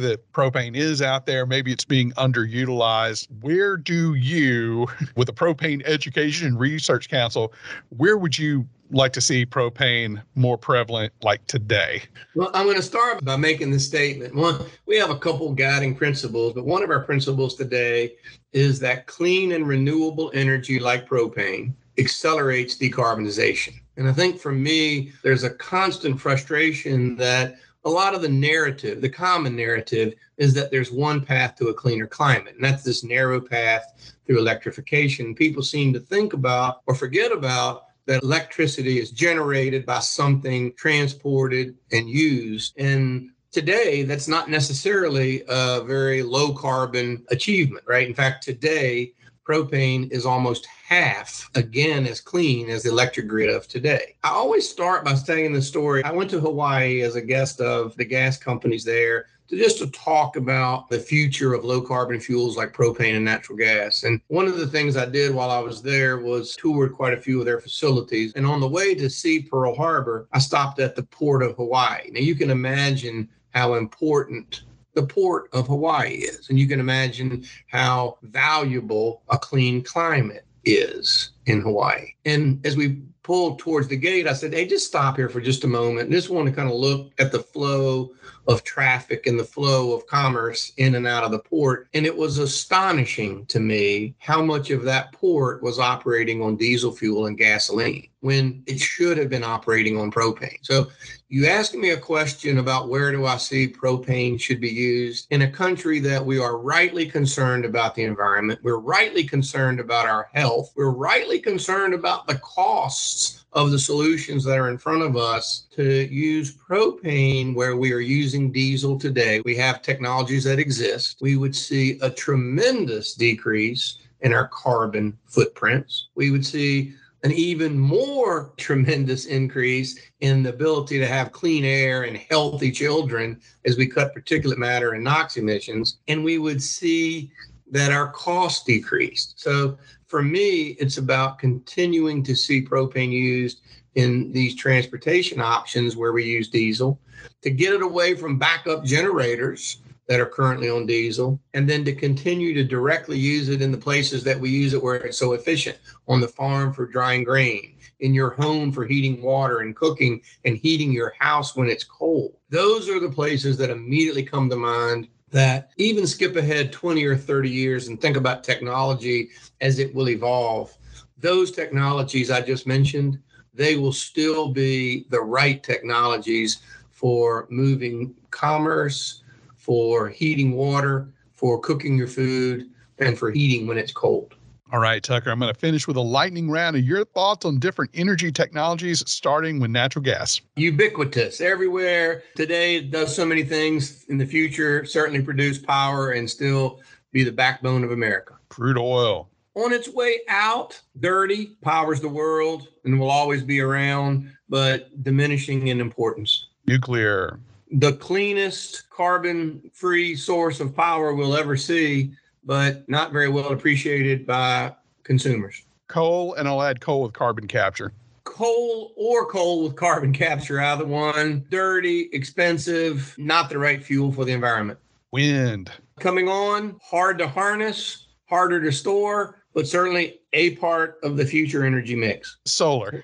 that 0.01 0.31
propane 0.33 0.75
is 0.75 1.01
out 1.01 1.25
there, 1.25 1.45
maybe 1.45 1.71
it's 1.71 1.85
being 1.85 2.11
underutilized. 2.13 3.27
Where 3.41 3.77
do 3.77 4.13
you, 4.15 4.87
with 5.15 5.27
the 5.27 5.33
Propane 5.33 5.81
Education 5.85 6.47
and 6.47 6.59
Research 6.59 7.09
Council, 7.09 7.53
where 7.89 8.17
would 8.17 8.37
you 8.37 8.67
like 8.91 9.13
to 9.13 9.21
see 9.21 9.45
propane 9.45 10.21
more 10.35 10.57
prevalent 10.57 11.13
like 11.23 11.45
today? 11.47 12.03
Well, 12.35 12.51
I'm 12.53 12.65
going 12.65 12.75
to 12.77 12.83
start 12.83 13.23
by 13.23 13.37
making 13.37 13.71
the 13.71 13.79
statement. 13.79 14.35
One, 14.35 14.59
we 14.85 14.97
have 14.97 15.09
a 15.09 15.17
couple 15.17 15.51
guiding 15.53 15.95
principles, 15.95 16.53
but 16.53 16.65
one 16.65 16.83
of 16.83 16.89
our 16.89 17.01
principles 17.01 17.55
today 17.55 18.13
is 18.51 18.79
that 18.81 19.07
clean 19.07 19.53
and 19.53 19.67
renewable 19.67 20.31
energy 20.33 20.79
like 20.79 21.07
propane 21.07 21.73
accelerates 21.97 22.77
decarbonization. 22.77 23.79
And 23.97 24.07
I 24.07 24.13
think 24.13 24.39
for 24.39 24.51
me, 24.51 25.11
there's 25.21 25.43
a 25.43 25.49
constant 25.49 26.19
frustration 26.19 27.15
that 27.17 27.57
a 27.85 27.89
lot 27.89 28.15
of 28.15 28.21
the 28.21 28.29
narrative, 28.29 29.01
the 29.01 29.09
common 29.09 29.55
narrative, 29.55 30.13
is 30.37 30.53
that 30.53 30.71
there's 30.71 30.91
one 30.91 31.21
path 31.21 31.55
to 31.57 31.67
a 31.67 31.73
cleaner 31.73 32.07
climate, 32.07 32.55
and 32.55 32.63
that's 32.63 32.83
this 32.83 33.03
narrow 33.03 33.41
path 33.41 34.13
through 34.25 34.39
electrification. 34.39 35.35
People 35.35 35.61
seem 35.61 35.93
to 35.93 35.99
think 35.99 36.33
about 36.33 36.81
or 36.87 36.95
forget 36.95 37.31
about 37.31 37.87
that 38.05 38.23
electricity 38.23 38.99
is 38.99 39.11
generated 39.11 39.85
by 39.85 39.99
something 39.99 40.73
transported 40.73 41.75
and 41.91 42.09
used. 42.09 42.73
And 42.77 43.29
today, 43.51 44.03
that's 44.03 44.27
not 44.27 44.49
necessarily 44.49 45.43
a 45.47 45.83
very 45.83 46.23
low 46.23 46.53
carbon 46.53 47.25
achievement, 47.29 47.85
right? 47.87 48.07
In 48.07 48.15
fact, 48.15 48.43
today, 48.43 49.13
propane 49.47 50.09
is 50.11 50.25
almost 50.25 50.65
half 50.65 51.49
again 51.55 52.05
as 52.05 52.21
clean 52.21 52.69
as 52.69 52.83
the 52.83 52.89
electric 52.89 53.27
grid 53.27 53.49
of 53.49 53.67
today. 53.67 54.15
I 54.23 54.29
always 54.29 54.67
start 54.67 55.03
by 55.03 55.15
saying 55.15 55.53
the 55.53 55.61
story. 55.61 56.03
I 56.03 56.11
went 56.11 56.29
to 56.31 56.39
Hawaii 56.39 57.01
as 57.01 57.15
a 57.15 57.21
guest 57.21 57.59
of 57.61 57.95
the 57.95 58.05
gas 58.05 58.37
companies 58.37 58.83
there 58.83 59.27
to 59.49 59.57
just 59.57 59.77
to 59.79 59.87
talk 59.91 60.35
about 60.35 60.89
the 60.89 60.99
future 60.99 61.53
of 61.53 61.65
low 61.65 61.81
carbon 61.81 62.19
fuels 62.19 62.55
like 62.55 62.73
propane 62.73 63.15
and 63.15 63.25
natural 63.25 63.57
gas. 63.57 64.03
And 64.03 64.21
one 64.27 64.47
of 64.47 64.57
the 64.57 64.67
things 64.67 64.95
I 64.95 65.05
did 65.05 65.33
while 65.33 65.51
I 65.51 65.59
was 65.59 65.81
there 65.81 66.19
was 66.19 66.55
toured 66.55 66.93
quite 66.93 67.13
a 67.13 67.21
few 67.21 67.39
of 67.39 67.45
their 67.45 67.59
facilities. 67.59 68.33
And 68.35 68.45
on 68.45 68.61
the 68.61 68.67
way 68.67 68.95
to 68.95 69.09
see 69.09 69.41
Pearl 69.41 69.75
Harbor, 69.75 70.27
I 70.31 70.39
stopped 70.39 70.79
at 70.79 70.95
the 70.95 71.03
port 71.03 71.43
of 71.43 71.55
Hawaii. 71.55 72.09
Now 72.11 72.21
you 72.21 72.35
can 72.35 72.49
imagine 72.49 73.29
how 73.53 73.75
important 73.75 74.61
the 74.93 75.03
port 75.03 75.49
of 75.53 75.67
Hawaii 75.67 76.13
is. 76.13 76.49
And 76.49 76.59
you 76.59 76.67
can 76.67 76.79
imagine 76.79 77.45
how 77.67 78.17
valuable 78.21 79.23
a 79.29 79.37
clean 79.37 79.83
climate 79.83 80.45
is 80.65 81.31
in 81.45 81.61
Hawaii. 81.61 82.13
And 82.25 82.65
as 82.65 82.77
we 82.77 83.01
pulled 83.23 83.59
towards 83.59 83.87
the 83.87 83.97
gate, 83.97 84.27
I 84.27 84.33
said, 84.33 84.53
Hey, 84.53 84.65
just 84.65 84.87
stop 84.87 85.15
here 85.15 85.29
for 85.29 85.41
just 85.41 85.63
a 85.63 85.67
moment. 85.67 86.05
And 86.05 86.11
just 86.11 86.29
want 86.29 86.47
to 86.47 86.53
kind 86.53 86.69
of 86.69 86.75
look 86.75 87.11
at 87.19 87.31
the 87.31 87.39
flow 87.39 88.11
of 88.47 88.63
traffic 88.63 89.25
and 89.25 89.39
the 89.39 89.43
flow 89.43 89.93
of 89.93 90.05
commerce 90.07 90.73
in 90.77 90.95
and 90.95 91.07
out 91.07 91.23
of 91.23 91.31
the 91.31 91.39
port. 91.39 91.87
And 91.93 92.05
it 92.05 92.15
was 92.15 92.37
astonishing 92.37 93.45
to 93.47 93.59
me 93.61 94.15
how 94.19 94.43
much 94.43 94.69
of 94.69 94.83
that 94.83 95.13
port 95.13 95.63
was 95.63 95.79
operating 95.79 96.41
on 96.41 96.57
diesel 96.57 96.91
fuel 96.91 97.27
and 97.27 97.37
gasoline 97.37 98.09
when 98.19 98.61
it 98.67 98.79
should 98.79 99.17
have 99.17 99.29
been 99.29 99.43
operating 99.43 99.97
on 99.97 100.11
propane. 100.11 100.57
So 100.61 100.87
You 101.33 101.47
asked 101.47 101.73
me 101.73 101.89
a 101.89 101.97
question 101.97 102.59
about 102.59 102.89
where 102.89 103.11
do 103.11 103.25
I 103.25 103.37
see 103.37 103.67
propane 103.67 104.39
should 104.39 104.61
be 104.61 104.69
used 104.69 105.25
in 105.31 105.41
a 105.41 105.49
country 105.49 105.97
that 106.01 106.23
we 106.23 106.37
are 106.37 106.59
rightly 106.59 107.07
concerned 107.07 107.65
about 107.65 107.95
the 107.95 108.03
environment. 108.03 108.59
We're 108.61 108.77
rightly 108.77 109.23
concerned 109.23 109.79
about 109.79 110.05
our 110.05 110.29
health. 110.31 110.71
We're 110.75 110.91
rightly 110.91 111.39
concerned 111.39 111.95
about 111.95 112.27
the 112.27 112.35
costs 112.35 113.45
of 113.51 113.71
the 113.71 113.79
solutions 113.79 114.43
that 114.43 114.59
are 114.59 114.69
in 114.69 114.77
front 114.77 115.01
of 115.01 115.17
us 115.17 115.65
to 115.71 116.07
use 116.13 116.55
propane 116.55 117.55
where 117.55 117.77
we 117.77 117.93
are 117.93 117.99
using 117.99 118.51
diesel 118.51 118.99
today. 118.99 119.41
We 119.43 119.55
have 119.55 119.81
technologies 119.81 120.43
that 120.43 120.59
exist. 120.59 121.17
We 121.19 121.35
would 121.35 121.55
see 121.55 121.97
a 122.03 122.11
tremendous 122.11 123.15
decrease 123.15 123.97
in 124.21 124.33
our 124.33 124.49
carbon 124.49 125.17
footprints. 125.25 126.09
We 126.13 126.29
would 126.29 126.45
see 126.45 126.93
an 127.23 127.31
even 127.31 127.79
more 127.79 128.53
tremendous 128.57 129.25
increase 129.25 129.97
in 130.19 130.43
the 130.43 130.49
ability 130.49 130.99
to 130.99 131.07
have 131.07 131.31
clean 131.31 131.63
air 131.63 132.03
and 132.03 132.17
healthy 132.17 132.69
children 132.69 133.39
as 133.65 133.77
we 133.77 133.87
cut 133.87 134.13
particulate 134.13 134.57
matter 134.57 134.91
and 134.91 135.03
NOx 135.03 135.37
emissions. 135.37 135.97
And 136.09 136.23
we 136.23 136.37
would 136.37 136.61
see 136.61 137.31
that 137.71 137.91
our 137.91 138.11
costs 138.11 138.65
decreased. 138.65 139.39
So 139.39 139.77
for 140.07 140.21
me, 140.21 140.75
it's 140.79 140.97
about 140.97 141.39
continuing 141.39 142.23
to 142.23 142.35
see 142.35 142.63
propane 142.63 143.11
used 143.11 143.61
in 143.95 144.31
these 144.31 144.55
transportation 144.55 145.39
options 145.39 145.95
where 145.95 146.13
we 146.13 146.25
use 146.25 146.49
diesel 146.49 146.99
to 147.41 147.49
get 147.49 147.73
it 147.73 147.81
away 147.81 148.15
from 148.15 148.37
backup 148.37 148.83
generators 148.83 149.77
that 150.07 150.19
are 150.19 150.25
currently 150.25 150.69
on 150.69 150.85
diesel, 150.85 151.39
and 151.53 151.69
then 151.69 151.85
to 151.85 151.95
continue 151.95 152.53
to 152.53 152.63
directly 152.63 153.17
use 153.17 153.49
it 153.49 153.61
in 153.61 153.71
the 153.71 153.77
places 153.77 154.23
that 154.23 154.39
we 154.39 154.49
use 154.49 154.73
it 154.73 154.83
where 154.83 154.95
it's 154.95 155.17
so 155.17 155.33
efficient 155.33 155.77
on 156.07 156.19
the 156.19 156.27
farm 156.27 156.73
for 156.73 156.85
drying 156.85 157.23
grain, 157.23 157.75
in 158.01 158.13
your 158.13 158.31
home 158.31 158.71
for 158.71 158.85
heating 158.85 159.21
water 159.21 159.59
and 159.59 159.75
cooking 159.75 160.21
and 160.43 160.57
heating 160.57 160.91
your 160.91 161.13
house 161.17 161.55
when 161.55 161.69
it's 161.69 161.85
cold. 161.85 162.35
Those 162.49 162.89
are 162.89 162.99
the 162.99 163.09
places 163.09 163.57
that 163.57 163.69
immediately 163.69 164.23
come 164.23 164.49
to 164.49 164.57
mind 164.57 165.07
that 165.31 165.71
even 165.77 166.05
skip 166.05 166.35
ahead 166.35 166.71
20 166.71 167.03
or 167.05 167.17
30 167.17 167.49
years 167.49 167.87
and 167.87 167.99
think 167.99 168.17
about 168.17 168.43
technology 168.43 169.29
as 169.61 169.79
it 169.79 169.95
will 169.95 170.09
evolve. 170.09 170.77
Those 171.17 171.51
technologies 171.51 172.29
I 172.29 172.41
just 172.41 172.67
mentioned, 172.67 173.17
they 173.53 173.77
will 173.77 173.93
still 173.93 174.49
be 174.49 175.05
the 175.09 175.21
right 175.21 175.63
technologies 175.63 176.61
for 176.91 177.47
moving 177.49 178.13
commerce 178.29 179.22
for 179.63 180.09
heating 180.09 180.51
water, 180.51 181.07
for 181.31 181.57
cooking 181.57 181.97
your 181.97 182.07
food, 182.07 182.69
and 182.99 183.17
for 183.17 183.31
heating 183.31 183.65
when 183.65 183.77
it's 183.77 183.93
cold. 183.93 184.35
All 184.73 184.79
right, 184.79 185.01
Tucker, 185.01 185.29
I'm 185.29 185.39
going 185.39 185.53
to 185.53 185.59
finish 185.59 185.87
with 185.87 185.95
a 185.95 186.01
lightning 186.01 186.49
round 186.49 186.75
of 186.75 186.83
your 186.83 187.05
thoughts 187.05 187.45
on 187.45 187.59
different 187.59 187.91
energy 187.93 188.31
technologies, 188.31 189.09
starting 189.09 189.59
with 189.59 189.71
natural 189.71 190.03
gas. 190.03 190.41
Ubiquitous 190.57 191.39
everywhere. 191.39 192.23
Today, 192.35 192.77
it 192.77 192.91
does 192.91 193.15
so 193.15 193.25
many 193.25 193.43
things. 193.43 194.03
In 194.09 194.17
the 194.17 194.25
future, 194.25 194.83
certainly 194.83 195.21
produce 195.21 195.59
power 195.59 196.11
and 196.11 196.29
still 196.29 196.81
be 197.11 197.23
the 197.23 197.31
backbone 197.31 197.83
of 197.83 197.91
America. 197.91 198.33
Crude 198.49 198.77
oil. 198.77 199.29
On 199.55 199.71
its 199.71 199.87
way 199.87 200.21
out, 200.27 200.81
dirty, 200.99 201.55
powers 201.61 202.01
the 202.01 202.09
world, 202.09 202.67
and 202.83 202.99
will 202.99 203.11
always 203.11 203.43
be 203.43 203.61
around, 203.61 204.29
but 204.49 205.03
diminishing 205.03 205.67
in 205.67 205.79
importance. 205.79 206.47
Nuclear 206.67 207.39
the 207.73 207.93
cleanest 207.93 208.89
carbon 208.89 209.69
free 209.73 210.15
source 210.15 210.59
of 210.59 210.75
power 210.75 211.13
we'll 211.13 211.35
ever 211.35 211.57
see, 211.57 212.11
but 212.43 212.87
not 212.87 213.11
very 213.11 213.29
well 213.29 213.51
appreciated 213.51 214.27
by 214.27 214.73
consumers. 215.03 215.63
Coal, 215.87 216.35
and 216.35 216.47
I'll 216.47 216.61
add 216.61 216.79
coal 216.79 217.01
with 217.01 217.13
carbon 217.13 217.47
capture. 217.47 217.91
Coal 218.25 218.93
or 218.95 219.25
coal 219.25 219.63
with 219.63 219.75
carbon 219.75 220.13
capture, 220.13 220.61
either 220.61 220.85
one. 220.85 221.45
Dirty, 221.49 222.09
expensive, 222.13 223.13
not 223.17 223.49
the 223.49 223.57
right 223.57 223.83
fuel 223.83 224.11
for 224.11 224.23
the 224.23 224.31
environment. 224.31 224.79
Wind. 225.11 225.71
Coming 225.99 226.27
on, 226.27 226.79
hard 226.81 227.17
to 227.19 227.27
harness, 227.27 228.07
harder 228.25 228.61
to 228.61 228.71
store, 228.71 229.43
but 229.53 229.67
certainly 229.67 230.21
a 230.33 230.55
part 230.55 230.99
of 231.03 231.17
the 231.17 231.25
future 231.25 231.65
energy 231.65 231.95
mix. 231.95 232.37
Solar. 232.45 233.03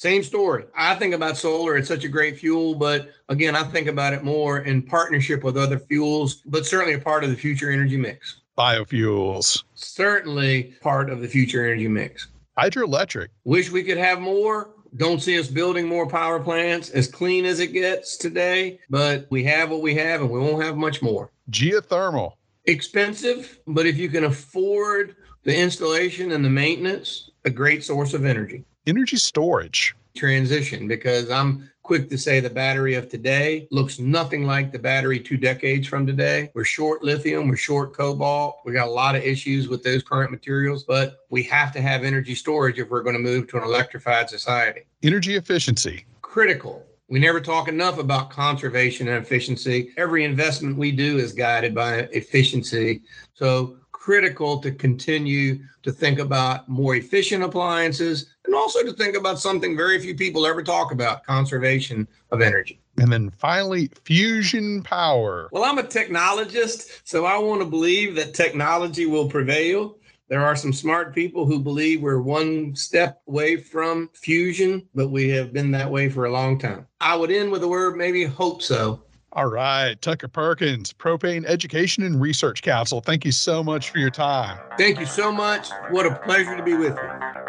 Same 0.00 0.22
story. 0.22 0.64
I 0.74 0.94
think 0.94 1.12
about 1.12 1.36
solar. 1.36 1.76
It's 1.76 1.88
such 1.88 2.04
a 2.04 2.08
great 2.08 2.38
fuel, 2.38 2.74
but 2.74 3.10
again, 3.28 3.54
I 3.54 3.64
think 3.64 3.86
about 3.86 4.14
it 4.14 4.24
more 4.24 4.60
in 4.60 4.80
partnership 4.80 5.44
with 5.44 5.58
other 5.58 5.78
fuels, 5.78 6.36
but 6.46 6.64
certainly 6.64 6.94
a 6.94 6.98
part 6.98 7.22
of 7.22 7.28
the 7.28 7.36
future 7.36 7.70
energy 7.70 7.98
mix. 7.98 8.40
Biofuels. 8.56 9.62
Certainly 9.74 10.74
part 10.80 11.10
of 11.10 11.20
the 11.20 11.28
future 11.28 11.66
energy 11.66 11.86
mix. 11.86 12.28
Hydroelectric. 12.58 13.28
Wish 13.44 13.70
we 13.70 13.82
could 13.82 13.98
have 13.98 14.20
more. 14.20 14.70
Don't 14.96 15.20
see 15.20 15.38
us 15.38 15.48
building 15.48 15.86
more 15.86 16.06
power 16.06 16.40
plants 16.40 16.88
as 16.88 17.06
clean 17.06 17.44
as 17.44 17.60
it 17.60 17.74
gets 17.74 18.16
today, 18.16 18.80
but 18.88 19.26
we 19.28 19.44
have 19.44 19.70
what 19.70 19.82
we 19.82 19.94
have 19.96 20.22
and 20.22 20.30
we 20.30 20.40
won't 20.40 20.64
have 20.64 20.78
much 20.78 21.02
more. 21.02 21.30
Geothermal. 21.50 22.36
Expensive, 22.64 23.60
but 23.66 23.84
if 23.84 23.98
you 23.98 24.08
can 24.08 24.24
afford 24.24 25.16
the 25.42 25.54
installation 25.54 26.32
and 26.32 26.42
the 26.42 26.48
maintenance, 26.48 27.32
a 27.44 27.50
great 27.50 27.84
source 27.84 28.14
of 28.14 28.24
energy 28.24 28.64
energy 28.90 29.16
storage 29.16 29.94
transition 30.16 30.88
because 30.88 31.30
I'm 31.30 31.70
quick 31.84 32.10
to 32.10 32.18
say 32.18 32.40
the 32.40 32.50
battery 32.50 32.94
of 32.94 33.08
today 33.08 33.68
looks 33.70 34.00
nothing 34.00 34.44
like 34.44 34.72
the 34.72 34.78
battery 34.80 35.20
two 35.20 35.36
decades 35.36 35.86
from 35.86 36.06
today. 36.06 36.50
We're 36.54 36.64
short 36.64 37.04
lithium, 37.04 37.48
we're 37.48 37.56
short 37.56 37.94
cobalt. 37.94 38.58
We 38.64 38.72
got 38.72 38.88
a 38.88 38.90
lot 38.90 39.14
of 39.14 39.22
issues 39.22 39.68
with 39.68 39.84
those 39.84 40.02
current 40.02 40.32
materials, 40.32 40.82
but 40.82 41.20
we 41.30 41.44
have 41.44 41.72
to 41.72 41.80
have 41.80 42.02
energy 42.02 42.34
storage 42.34 42.78
if 42.80 42.90
we're 42.90 43.02
going 43.02 43.16
to 43.16 43.22
move 43.22 43.48
to 43.48 43.58
an 43.58 43.62
electrified 43.62 44.28
society. 44.28 44.82
Energy 45.04 45.36
efficiency. 45.36 46.04
Critical. 46.22 46.84
We 47.08 47.20
never 47.20 47.40
talk 47.40 47.68
enough 47.68 47.98
about 47.98 48.30
conservation 48.30 49.08
and 49.08 49.24
efficiency. 49.24 49.92
Every 49.96 50.24
investment 50.24 50.76
we 50.76 50.92
do 50.92 51.18
is 51.18 51.32
guided 51.32 51.74
by 51.74 52.08
efficiency. 52.12 53.02
So 53.34 53.76
critical 54.00 54.58
to 54.58 54.72
continue 54.72 55.58
to 55.82 55.92
think 55.92 56.18
about 56.18 56.66
more 56.68 56.94
efficient 56.94 57.44
appliances 57.44 58.34
and 58.46 58.54
also 58.54 58.82
to 58.82 58.94
think 58.94 59.14
about 59.14 59.38
something 59.38 59.76
very 59.76 60.00
few 60.00 60.14
people 60.14 60.46
ever 60.46 60.62
talk 60.62 60.90
about 60.90 61.22
conservation 61.24 62.08
of 62.32 62.40
energy. 62.40 62.80
And 62.96 63.12
then 63.12 63.30
finally, 63.38 63.90
fusion 64.04 64.82
power. 64.82 65.50
Well, 65.52 65.64
I'm 65.64 65.78
a 65.78 65.82
technologist, 65.82 67.02
so 67.04 67.26
I 67.26 67.36
want 67.38 67.60
to 67.60 67.66
believe 67.66 68.14
that 68.16 68.32
technology 68.32 69.04
will 69.04 69.28
prevail. 69.28 69.98
There 70.28 70.44
are 70.46 70.56
some 70.56 70.72
smart 70.72 71.14
people 71.14 71.44
who 71.44 71.60
believe 71.60 72.00
we're 72.00 72.22
one 72.22 72.74
step 72.74 73.20
away 73.28 73.56
from 73.56 74.08
fusion, 74.14 74.88
but 74.94 75.08
we 75.08 75.28
have 75.28 75.52
been 75.52 75.70
that 75.72 75.90
way 75.90 76.08
for 76.08 76.24
a 76.24 76.32
long 76.32 76.58
time. 76.58 76.86
I 77.02 77.16
would 77.16 77.30
end 77.30 77.52
with 77.52 77.60
the 77.60 77.68
word 77.68 77.96
maybe 77.96 78.24
hope 78.24 78.62
so. 78.62 79.02
All 79.32 79.46
right, 79.46 80.00
Tucker 80.02 80.26
Perkins, 80.26 80.92
Propane 80.92 81.44
Education 81.44 82.02
and 82.02 82.20
Research 82.20 82.62
Council. 82.62 83.00
Thank 83.00 83.24
you 83.24 83.30
so 83.30 83.62
much 83.62 83.90
for 83.90 83.98
your 83.98 84.10
time. 84.10 84.58
Thank 84.76 84.98
you 84.98 85.06
so 85.06 85.30
much. 85.30 85.68
What 85.90 86.04
a 86.04 86.16
pleasure 86.16 86.56
to 86.56 86.62
be 86.64 86.74
with 86.74 86.96
you. 86.96 87.39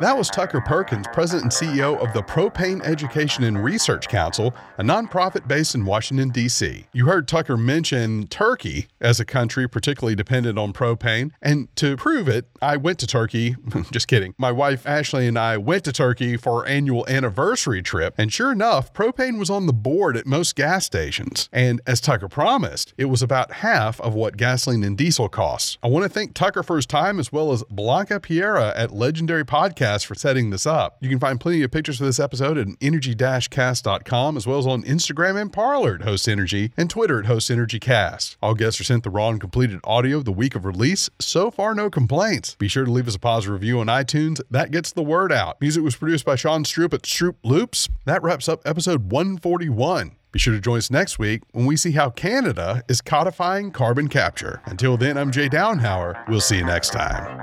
That 0.00 0.16
was 0.16 0.30
Tucker 0.30 0.60
Perkins, 0.60 1.08
President 1.12 1.60
and 1.60 1.70
CEO 1.70 1.98
of 1.98 2.12
the 2.12 2.22
Propane 2.22 2.80
Education 2.84 3.42
and 3.42 3.64
Research 3.64 4.06
Council, 4.06 4.54
a 4.78 4.84
nonprofit 4.84 5.48
based 5.48 5.74
in 5.74 5.84
Washington, 5.84 6.28
D.C. 6.28 6.86
You 6.92 7.06
heard 7.06 7.26
Tucker 7.26 7.56
mention 7.56 8.28
Turkey 8.28 8.86
as 9.00 9.18
a 9.18 9.24
country 9.24 9.68
particularly 9.68 10.14
dependent 10.14 10.56
on 10.56 10.72
propane. 10.72 11.32
And 11.42 11.74
to 11.76 11.96
prove 11.96 12.28
it, 12.28 12.46
I 12.62 12.76
went 12.76 13.00
to 13.00 13.08
Turkey. 13.08 13.56
Just 13.90 14.06
kidding. 14.06 14.34
My 14.38 14.52
wife 14.52 14.86
Ashley 14.86 15.26
and 15.26 15.36
I 15.36 15.56
went 15.56 15.82
to 15.86 15.92
Turkey 15.92 16.36
for 16.36 16.60
our 16.60 16.66
annual 16.66 17.04
anniversary 17.08 17.82
trip. 17.82 18.14
And 18.16 18.32
sure 18.32 18.52
enough, 18.52 18.92
propane 18.92 19.36
was 19.36 19.50
on 19.50 19.66
the 19.66 19.72
board 19.72 20.16
at 20.16 20.26
most 20.26 20.54
gas 20.54 20.86
stations. 20.86 21.48
And 21.52 21.80
as 21.88 22.00
Tucker 22.00 22.28
promised, 22.28 22.94
it 22.96 23.06
was 23.06 23.20
about 23.20 23.50
half 23.50 24.00
of 24.00 24.14
what 24.14 24.36
gasoline 24.36 24.84
and 24.84 24.96
diesel 24.96 25.28
costs. 25.28 25.76
I 25.82 25.88
want 25.88 26.04
to 26.04 26.08
thank 26.08 26.34
Tucker 26.34 26.62
for 26.62 26.76
his 26.76 26.86
time 26.86 27.18
as 27.18 27.32
well 27.32 27.50
as 27.50 27.64
Blanca 27.64 28.20
Piera 28.20 28.72
at 28.76 28.92
Legendary 28.92 29.44
Podcast 29.44 29.87
Podcast 29.88 30.06
for 30.06 30.14
setting 30.14 30.50
this 30.50 30.66
up. 30.66 30.96
You 31.00 31.08
can 31.08 31.18
find 31.18 31.40
plenty 31.40 31.62
of 31.62 31.70
pictures 31.70 31.98
for 31.98 32.04
this 32.04 32.20
episode 32.20 32.58
at 32.58 32.68
energy-cast.com 32.80 34.36
as 34.36 34.46
well 34.46 34.58
as 34.58 34.66
on 34.66 34.82
Instagram 34.82 35.40
and 35.40 35.52
Parler 35.52 35.94
at 35.94 36.02
Host 36.02 36.28
Energy 36.28 36.72
and 36.76 36.90
Twitter 36.90 37.20
at 37.20 37.26
Host 37.26 37.50
Energy 37.50 37.78
Cast. 37.80 38.36
All 38.42 38.54
guests 38.54 38.80
are 38.80 38.84
sent 38.84 39.04
the 39.04 39.10
raw 39.10 39.30
and 39.30 39.40
completed 39.40 39.80
audio 39.84 40.20
the 40.20 40.32
week 40.32 40.54
of 40.54 40.64
release. 40.64 41.10
So 41.18 41.50
far, 41.50 41.74
no 41.74 41.90
complaints. 41.90 42.54
Be 42.56 42.68
sure 42.68 42.84
to 42.84 42.90
leave 42.90 43.08
us 43.08 43.14
a 43.14 43.18
positive 43.18 43.54
review 43.54 43.80
on 43.80 43.86
iTunes. 43.86 44.40
That 44.50 44.70
gets 44.70 44.92
the 44.92 45.02
word 45.02 45.32
out. 45.32 45.60
Music 45.60 45.82
was 45.82 45.96
produced 45.96 46.24
by 46.24 46.36
Sean 46.36 46.64
Stroop 46.64 46.92
at 46.94 47.02
Stroop 47.02 47.36
Loops. 47.42 47.88
That 48.04 48.22
wraps 48.22 48.48
up 48.48 48.60
episode 48.66 49.10
141. 49.10 50.12
Be 50.30 50.38
sure 50.38 50.52
to 50.52 50.60
join 50.60 50.76
us 50.76 50.90
next 50.90 51.18
week 51.18 51.42
when 51.52 51.64
we 51.64 51.74
see 51.74 51.92
how 51.92 52.10
Canada 52.10 52.82
is 52.86 53.00
codifying 53.00 53.70
carbon 53.70 54.08
capture. 54.08 54.60
Until 54.66 54.98
then, 54.98 55.16
I'm 55.16 55.30
Jay 55.30 55.48
Downhauer. 55.48 56.28
We'll 56.28 56.42
see 56.42 56.58
you 56.58 56.64
next 56.64 56.90
time. 56.90 57.38